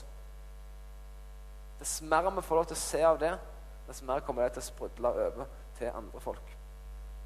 Dess 1.82 2.02
mer 2.06 2.30
vi 2.30 2.42
får 2.46 2.56
lov 2.60 2.66
til 2.70 2.78
å 2.78 2.80
se 2.80 3.00
av 3.02 3.16
det, 3.18 3.32
dess 3.88 4.04
mer 4.06 4.22
kommer 4.22 4.46
det 4.46 4.54
til 4.54 4.62
å 4.62 4.66
sprudle 4.68 5.10
over 5.10 5.48
til 5.80 5.90
andre 5.90 6.20
folk. 6.22 6.52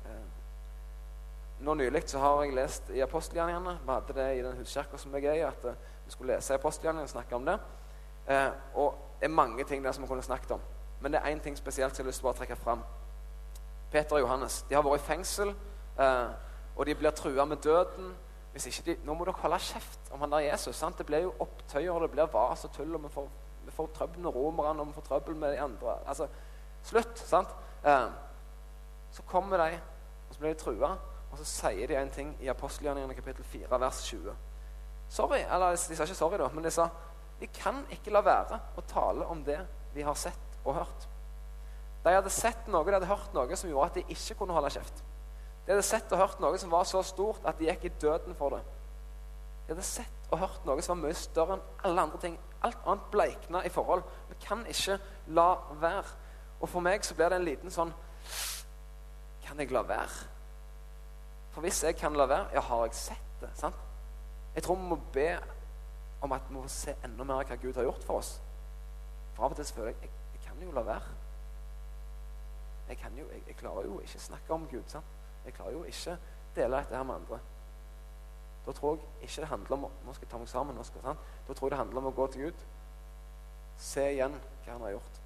Eh, 0.07 0.21
nå 1.67 1.73
nylig 1.75 2.05
så 2.07 2.21
har 2.23 2.43
jeg 2.45 2.55
lest 2.55 2.93
i 2.95 3.01
apostelgjerningene. 3.03 3.73
Vi 3.81 3.91
hadde 3.91 4.15
det 4.15 4.29
i 4.37 4.45
den 4.45 4.55
huskirka 4.61 4.97
som 5.01 5.11
jeg 5.17 5.27
er 5.27 5.41
i, 5.41 5.43
at 5.43 5.67
eh, 5.67 5.83
vi 6.05 6.15
skulle 6.15 6.37
lese 6.37 6.55
i 6.55 6.59
apostelgjerningene 6.61 7.09
og 7.09 7.11
snakke 7.11 7.35
om 7.35 7.49
det. 7.49 7.57
Eh, 8.31 8.47
og 8.79 8.95
det 9.19 9.27
er 9.27 9.35
mange 9.35 9.67
ting 9.67 9.83
der 9.83 9.91
som 9.91 10.07
vi 10.07 10.07
kunne 10.13 10.23
snakket 10.23 10.55
om. 10.55 10.63
Men 11.01 11.11
det 11.11 11.19
er 11.19 11.35
én 11.35 11.43
ting 11.43 11.59
spesielt 11.59 11.91
som 11.91 12.03
jeg 12.03 12.07
har 12.07 12.13
lyst 12.13 12.23
til 12.23 12.31
å 12.31 12.35
trekke 12.39 12.55
fram. 12.55 12.87
Peter 13.91 14.15
og 14.15 14.23
Johannes 14.23 14.61
de 14.69 14.79
har 14.79 14.87
vært 14.87 15.03
i 15.03 15.07
fengsel, 15.09 15.51
eh, 15.99 16.29
og 16.75 16.85
de 16.85 16.95
blir 16.95 17.15
trua 17.15 17.45
med 17.45 17.57
døden. 17.63 18.13
Hvis 18.51 18.67
ikke 18.67 18.85
de, 18.85 18.97
Nå 19.03 19.13
må 19.13 19.25
dere 19.27 19.35
holde 19.41 19.59
kjeft 19.59 20.11
om 20.11 20.21
han 20.23 20.31
der 20.31 20.45
Jesus. 20.47 20.75
sant? 20.75 20.97
Det 20.97 21.05
blir 21.05 21.25
jo 21.25 21.33
opptøyer, 21.39 21.99
det 21.99 22.11
blir 22.11 22.29
vas 22.33 22.63
og 22.65 22.71
tull, 22.71 22.95
og 22.95 23.03
vi 23.03 23.09
får, 23.09 23.27
vi 23.65 23.71
får 23.71 23.89
trøbbel 23.95 24.19
med 24.19 24.35
romerne, 24.35 24.81
og 24.81 24.87
vi 24.87 24.93
får 24.93 25.07
trøbbel 25.09 25.35
med 25.35 25.51
de 25.51 25.59
andre. 25.59 25.97
Altså, 26.07 26.27
Slutt. 26.83 27.19
sant? 27.19 27.49
Eh, 27.83 28.07
så 29.11 29.23
kommer 29.23 29.57
de, 29.57 29.79
og 30.29 30.35
så 30.35 30.39
blir 30.39 30.53
de 30.53 30.59
trua. 30.59 30.95
Og 31.31 31.37
så 31.37 31.45
sier 31.45 31.87
de 31.87 31.97
en 31.97 32.11
ting 32.11 32.37
i 32.39 32.47
apostelgjerningene 32.47 33.15
kapittel 33.15 33.43
4, 33.43 33.79
vers 33.79 34.03
20. 34.03 34.35
Sorry, 35.09 35.39
eller 35.39 35.75
De 35.75 35.95
sa 35.95 36.03
ikke 36.03 36.15
sorry, 36.15 36.37
da, 36.37 36.47
men 36.53 36.63
de 36.63 36.71
sa 36.71 36.89
vi 37.39 37.49
kan 37.51 37.81
ikke 37.91 38.13
la 38.15 38.21
være 38.23 38.59
å 38.79 38.83
tale 38.87 39.25
om 39.27 39.41
det 39.43 39.59
vi 39.93 40.05
har 40.07 40.15
sett 40.15 40.59
og 40.63 40.77
hørt. 40.77 41.07
De 42.05 42.13
hadde 42.13 42.31
sett 42.31 42.67
noe, 42.71 42.85
de 42.85 42.95
hadde 42.95 43.09
hørt 43.09 43.33
noe 43.35 43.57
som 43.59 43.69
gjorde 43.69 43.89
at 43.89 43.99
de 43.99 44.15
ikke 44.15 44.37
kunne 44.39 44.55
holde 44.55 44.71
kjeft. 44.71 45.01
De 45.65 45.73
hadde 45.73 45.85
sett 45.85 46.11
og 46.13 46.21
hørt 46.21 46.41
noe 46.43 46.57
som 46.61 46.73
var 46.73 46.85
så 46.85 47.01
stort 47.05 47.45
at 47.47 47.57
de 47.59 47.69
gikk 47.69 47.87
i 47.87 47.93
døden 48.01 48.37
for 48.37 48.53
det. 48.53 48.61
De 49.65 49.73
hadde 49.73 49.85
sett 49.87 50.29
og 50.29 50.39
hørt 50.43 50.67
noe 50.67 50.83
som 50.85 50.99
var 50.99 51.07
mye 51.07 51.17
større 51.17 51.57
enn 51.57 51.65
alle 51.89 52.05
andre 52.05 52.21
ting. 52.21 52.37
Alt 52.65 52.85
annet 52.85 53.09
bleikna 53.13 53.63
i 53.65 53.71
forhold. 53.73 54.05
Vi 54.29 54.37
kan 54.45 54.61
ikke 54.69 54.99
la 55.33 55.49
være. 55.81 56.05
Og 56.61 56.69
for 56.69 56.85
meg 56.85 57.05
så 57.05 57.17
blir 57.17 57.33
det 57.33 57.41
en 57.41 57.49
liten 57.49 57.73
sånn 57.73 57.91
Kan 59.45 59.59
jeg 59.61 59.69
la 59.69 59.83
være? 59.85 60.29
For 61.53 61.61
hvis 61.61 61.83
jeg 61.85 61.95
kan 61.99 62.15
la 62.17 62.25
være, 62.25 62.47
ja, 62.55 62.61
har 62.65 62.85
jeg 62.87 62.95
sett 62.97 63.35
det? 63.41 63.51
sant? 63.55 63.75
Jeg 64.55 64.63
tror 64.63 64.75
vi 64.79 64.87
må 64.89 64.97
be 65.13 65.27
om 66.25 66.33
at 66.33 66.47
vi 66.49 66.55
må 66.55 66.63
se 66.71 66.95
enda 67.05 67.23
mer 67.23 67.43
av 67.43 67.51
hva 67.51 67.57
Gud 67.61 67.77
har 67.77 67.85
gjort 67.85 68.03
for 68.07 68.19
oss. 68.23 68.31
For 69.35 69.45
av 69.45 69.53
og 69.53 69.59
til 69.59 69.69
føler 69.77 69.93
jeg 69.93 70.09
jeg, 70.09 70.41
kan 70.47 70.63
jo 70.63 70.73
la 70.73 70.81
være. 70.87 71.13
Jeg, 72.89 72.97
kan 72.97 73.17
jo, 73.17 73.27
jeg, 73.31 73.43
jeg 73.47 73.55
klarer 73.59 73.85
jo 73.85 73.99
ikke 73.99 74.19
snakke 74.19 74.53
om 74.53 74.67
Gud. 74.71 74.83
sant? 74.87 75.14
Jeg 75.45 75.53
klarer 75.53 75.75
jo 75.77 75.83
ikke 75.87 76.17
dele 76.55 76.79
dette 76.81 76.95
her 76.97 77.03
med 77.03 77.15
andre. 77.15 77.39
Da 78.65 78.73
tror 78.73 78.95
jeg 78.95 79.29
ikke 79.29 79.43
det 79.43 79.51
handler 79.51 79.77
om 79.77 79.83
nå 80.05 80.13
skal 80.15 80.25
jeg 80.25 80.31
ta 80.31 80.39
meg 80.41 80.49
sammen, 80.49 80.77
nå 80.77 80.83
skal, 80.83 81.03
sant? 81.05 81.27
Da 81.47 81.53
tror 81.53 81.67
jeg 81.67 81.75
det 81.75 81.81
handler 81.83 82.01
om 82.01 82.09
å 82.09 82.15
gå 82.17 82.27
til 82.33 82.47
Gud. 82.47 82.65
Se 83.77 84.07
igjen 84.15 84.39
hva 84.63 84.71
han 84.71 84.85
har 84.87 84.95
gjort. 84.95 85.19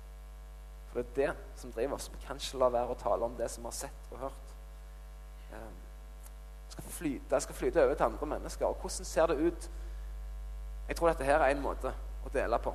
For 0.89 0.99
det 0.99 1.05
er 1.05 1.35
det 1.37 1.59
som 1.61 1.71
driver 1.71 1.95
oss. 1.95 2.09
Vi 2.11 2.21
kan 2.25 2.39
ikke 2.41 2.59
la 2.59 2.71
være 2.73 2.95
å 2.95 2.99
tale 2.99 3.29
om 3.29 3.37
det 3.37 3.47
som 3.53 3.63
vi 3.63 3.69
har 3.69 3.77
sett 3.77 4.11
og 4.11 4.23
hørt. 4.25 4.55
Jeg 5.53 6.73
skal 6.73 6.91
flyte, 6.95 7.41
skal 7.45 7.55
flyte 7.55 7.83
over 7.83 7.95
til 7.95 8.09
andre 8.09 8.29
mennesker. 8.33 8.65
Og 8.65 8.81
hvordan 8.81 9.05
ser 9.05 9.31
det 9.31 9.37
ut? 9.37 9.69
Jeg 10.87 10.97
tror 10.97 11.11
dette 11.11 11.27
her 11.27 11.43
er 11.45 11.53
en 11.53 11.61
måte 11.61 11.93
å 12.25 12.33
dele 12.33 12.59
på. 12.63 12.73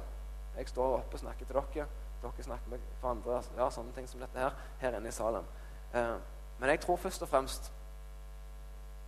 Jeg 0.56 0.70
står 0.70 1.00
oppe 1.00 1.18
og 1.18 1.24
snakker 1.24 1.48
til 1.48 1.58
dere. 1.58 1.88
Dere 2.22 2.46
snakker 2.46 2.70
med 2.70 2.86
hverandre. 3.00 3.42
Ja, 3.58 3.68
sånne 3.74 3.92
ting 3.96 4.06
som 4.08 4.22
dette 4.22 4.38
her, 4.38 4.54
her 4.80 4.96
inne 4.98 5.10
i 5.10 5.14
salen. 5.14 5.50
Men 6.58 6.70
jeg 6.70 6.80
tror 6.80 6.96
først 6.96 7.22
og 7.22 7.28
fremst 7.28 7.72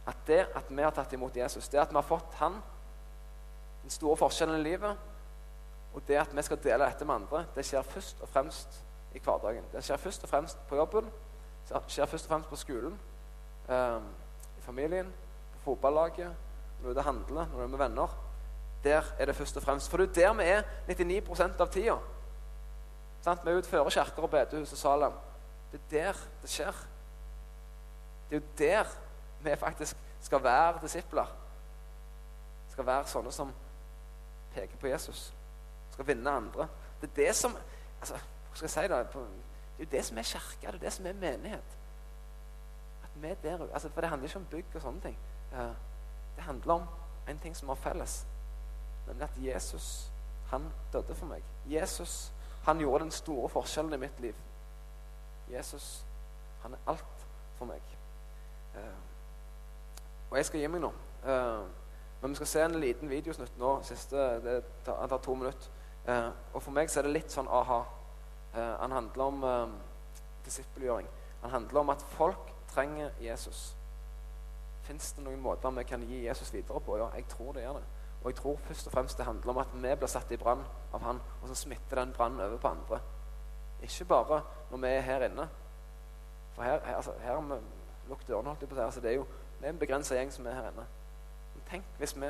at 0.07 0.17
det 0.27 0.47
at 0.55 0.71
vi 0.71 0.83
har 0.83 0.95
tatt 0.95 1.13
imot 1.13 1.37
Jesus, 1.37 1.69
det 1.69 1.81
at 1.83 1.91
vi 1.91 1.99
har 1.99 2.07
fått 2.07 2.35
Han, 2.39 2.61
den 3.83 3.91
store 3.91 4.17
forskjellen 4.17 4.61
i 4.61 4.63
livet, 4.63 4.97
og 5.95 6.03
det 6.09 6.19
at 6.21 6.37
vi 6.37 6.43
skal 6.43 6.61
dele 6.63 6.87
dette 6.87 7.05
med 7.05 7.15
andre, 7.15 7.45
det 7.55 7.65
skjer 7.67 7.83
først 7.83 8.23
og 8.23 8.29
fremst 8.29 8.81
i 9.15 9.23
hverdagen. 9.23 9.65
Det 9.73 9.83
skjer 9.85 9.97
først 9.97 10.27
og 10.27 10.31
fremst 10.31 10.59
på 10.69 10.77
jobben, 10.77 11.11
det 11.69 11.83
skjer 11.89 12.07
først 12.07 12.27
og 12.27 12.35
fremst 12.35 12.51
på 12.51 12.57
skolen, 12.57 12.99
eh, 13.69 14.01
i 14.59 14.63
familien, 14.63 15.13
på 15.53 15.59
fotballaget, 15.65 16.35
når 16.81 16.83
du 16.83 16.89
er 16.89 16.91
ute 16.91 17.03
handler, 17.03 17.47
når 17.47 17.57
du 17.57 17.63
er 17.63 17.69
med 17.69 17.79
venner. 17.79 18.19
Der 18.85 19.03
er 19.19 19.27
det 19.27 19.37
først 19.37 19.57
og 19.57 19.63
fremst. 19.63 19.91
For 19.91 19.97
det 19.97 20.11
er 20.11 20.29
der 20.29 20.33
vi 20.35 20.45
er 20.45 20.63
99 20.89 21.61
av 21.61 21.69
tida. 21.73 21.97
Vi 23.25 23.51
er 23.51 23.59
utfører 23.59 23.91
kirker 23.91 24.23
og 24.23 24.31
bedehus 24.31 24.73
og 24.73 24.79
Salem. 24.79 25.13
Det 25.73 25.81
er 25.81 25.91
der 25.91 26.21
det 26.43 26.51
skjer. 26.51 26.87
Det 28.31 28.37
er 28.37 28.41
jo 28.41 28.47
der 28.59 28.85
vi 29.41 29.57
faktisk 29.57 29.97
skal 30.21 30.43
være 30.43 30.79
disipler. 30.83 31.27
Skal 32.71 32.87
være 32.87 33.07
sånne 33.07 33.33
som 33.33 33.53
peker 34.55 34.77
på 34.81 34.87
Jesus. 34.91 35.33
Skal 35.93 36.07
vinne 36.07 36.31
andre. 36.31 36.69
Det 37.01 37.11
er 37.11 37.15
det 37.17 37.35
som 37.37 37.57
altså, 38.01 38.15
Hva 38.15 38.57
skal 38.57 38.67
jeg 38.67 38.71
si 38.71 38.81
det? 38.81 39.01
Det 39.13 39.21
er 39.79 39.85
jo 39.85 39.91
det 39.91 40.05
som 40.05 40.19
er 40.19 40.23
kirke. 40.23 40.67
Det 40.67 40.75
er 40.75 40.79
det 40.79 40.93
som 40.93 41.07
er 41.07 41.13
menighet. 41.13 41.77
At 43.05 43.23
vi 43.23 43.35
der, 43.43 43.67
altså, 43.73 43.89
For 43.89 44.01
det 44.01 44.11
handler 44.11 44.29
ikke 44.29 44.39
om 44.39 44.47
bygg 44.51 44.75
og 44.75 44.83
sånne 44.83 45.01
ting. 45.01 45.19
Det 46.37 46.45
handler 46.45 46.75
om 46.75 46.87
en 47.29 47.39
ting 47.39 47.57
som 47.57 47.69
har 47.69 47.75
felles. 47.75 48.27
Nemlig 49.07 49.25
at 49.25 49.55
Jesus, 49.55 50.11
han 50.51 50.73
døde 50.93 51.15
for 51.15 51.27
meg. 51.27 51.43
Jesus, 51.67 52.33
han 52.65 52.79
gjorde 52.79 53.05
den 53.05 53.11
store 53.11 53.49
forskjellen 53.49 53.95
i 53.95 53.97
mitt 53.97 54.21
liv. 54.21 54.35
Jesus, 55.53 56.05
han 56.63 56.75
er 56.75 56.91
alt 56.91 57.27
for 57.59 57.65
meg. 57.65 57.83
Uh, 58.77 60.31
og 60.31 60.37
jeg 60.39 60.49
skal 60.49 60.61
gi 60.61 60.71
meg 60.71 60.83
nå. 60.85 60.93
Uh, 61.25 61.67
men 62.23 62.33
vi 62.33 62.41
skal 62.41 62.51
se 62.51 62.65
en 62.65 62.79
liten 62.81 63.11
videosnutt 63.11 63.59
nå. 63.61 63.73
Siste, 63.87 64.29
det 64.45 64.61
tar, 64.87 65.07
tar 65.09 65.23
to 65.25 65.35
minutter. 65.35 65.73
Uh, 66.07 66.31
og 66.53 66.61
for 66.63 66.77
meg 66.77 66.91
så 66.91 67.01
er 67.01 67.09
det 67.09 67.17
litt 67.17 67.35
sånn 67.35 67.51
aha. 67.51 67.85
han 68.57 68.93
handler 68.95 69.25
om 69.25 69.43
disippelgjøring. 70.47 71.09
Han 71.43 71.51
handler 71.51 71.81
om 71.83 71.91
at 71.93 72.05
folk 72.15 72.53
trenger 72.71 73.11
Jesus. 73.21 73.75
Fins 74.87 75.11
det 75.13 75.25
noen 75.27 75.43
måter 75.43 75.75
vi 75.77 75.85
kan 75.85 76.05
gi 76.09 76.23
Jesus 76.25 76.55
videre 76.55 76.81
på? 76.81 76.97
Ja, 76.97 77.11
jeg 77.19 77.27
tror 77.29 77.53
det 77.53 77.67
gjør 77.67 77.81
det. 77.81 77.85
Og 78.23 78.31
jeg 78.31 78.39
tror 78.41 78.57
først 78.67 78.89
og 78.89 78.93
fremst 78.93 79.19
det 79.19 79.27
handler 79.27 79.53
om 79.53 79.59
at 79.63 79.75
vi 79.75 79.93
blir 79.95 80.11
satt 80.11 80.33
i 80.33 80.39
brann 80.41 80.65
av 80.95 81.03
han, 81.05 81.21
og 81.43 81.51
så 81.51 81.55
smitter 81.55 82.01
den 82.01 82.15
brannen 82.17 82.41
over 82.41 82.57
på 82.63 82.73
andre. 82.73 83.01
Ikke 83.83 84.05
bare 84.05 84.41
når 84.71 84.83
vi 84.83 84.89
er 84.89 85.05
her 85.07 85.27
inne. 85.29 85.49
For 86.55 86.63
her, 86.63 86.81
her, 86.87 86.97
altså, 86.97 87.13
her 87.21 87.41
vi 87.41 87.59
lukket 88.09 88.29
dørene, 88.29 88.53
holdt 88.53 88.69
på 88.69 88.75
å 88.75 88.79
si. 88.79 88.85
Altså, 88.85 89.03
det 89.05 89.13
er 89.13 89.19
jo 89.21 89.27
vi 89.57 89.65
er 89.65 89.73
en 89.73 89.81
begrensa 89.81 90.17
gjeng 90.17 90.33
som 90.33 90.47
er 90.47 90.59
her 90.59 90.69
inne. 90.71 90.85
Men 91.55 91.65
tenk 91.71 91.87
hvis 92.01 92.15
vi, 92.17 92.29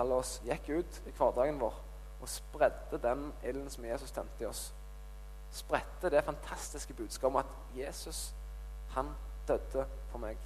alle 0.00 0.16
oss, 0.16 0.38
gikk 0.44 0.70
ut 0.78 1.00
i 1.06 1.12
hverdagen 1.16 1.60
vår 1.60 1.76
og 2.16 2.30
spredde 2.32 3.00
den 3.02 3.28
ilden 3.44 3.68
som 3.70 3.84
Jesus 3.84 4.12
tente 4.16 4.40
i 4.40 4.48
oss. 4.48 4.70
Spredte 5.52 6.10
det 6.10 6.24
fantastiske 6.24 6.94
budskapet 6.96 7.28
om 7.28 7.36
at 7.42 7.76
Jesus, 7.76 8.34
han 8.96 9.12
døde 9.48 9.86
for 10.10 10.18
meg. 10.18 10.40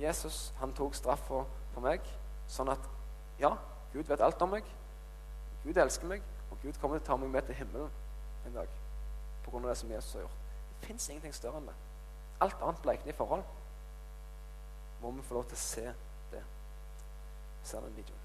Jesus, 0.00 0.54
han 0.58 0.72
tok 0.72 0.96
straffa 0.96 1.44
for 1.74 1.84
meg, 1.84 2.04
sånn 2.48 2.72
at 2.72 2.88
ja, 3.40 3.52
Gud 3.92 4.08
vet 4.08 4.24
alt 4.24 4.40
om 4.42 4.56
meg. 4.56 4.64
Gud 5.64 5.76
elsker 5.76 6.08
meg, 6.08 6.24
og 6.50 6.58
Gud 6.64 6.80
kommer 6.80 6.98
til 6.98 7.04
å 7.04 7.08
ta 7.12 7.20
meg 7.20 7.34
med 7.36 7.46
til 7.46 7.60
himmelen 7.60 7.92
en 8.48 8.56
dag 8.56 8.80
pga. 9.44 9.68
det 9.68 9.76
som 9.76 9.90
Jesus 9.90 10.12
har 10.12 10.20
gjort. 10.20 10.40
Det 10.80 10.86
fins 10.86 11.08
ingenting 11.08 11.34
større 11.34 11.60
enn 11.60 11.68
det. 11.68 11.78
Alt 12.40 12.62
annet 12.62 12.82
blekner 12.82 13.12
i 13.12 13.16
forhold 13.16 13.44
må 15.00 15.10
vi 15.16 15.22
få 15.24 15.38
lov 15.38 15.46
til 15.48 15.56
å 15.56 15.62
se 15.64 15.84
det. 16.32 16.42
Ser 17.64 17.84
den 17.84 17.96
videoen. 17.96 18.19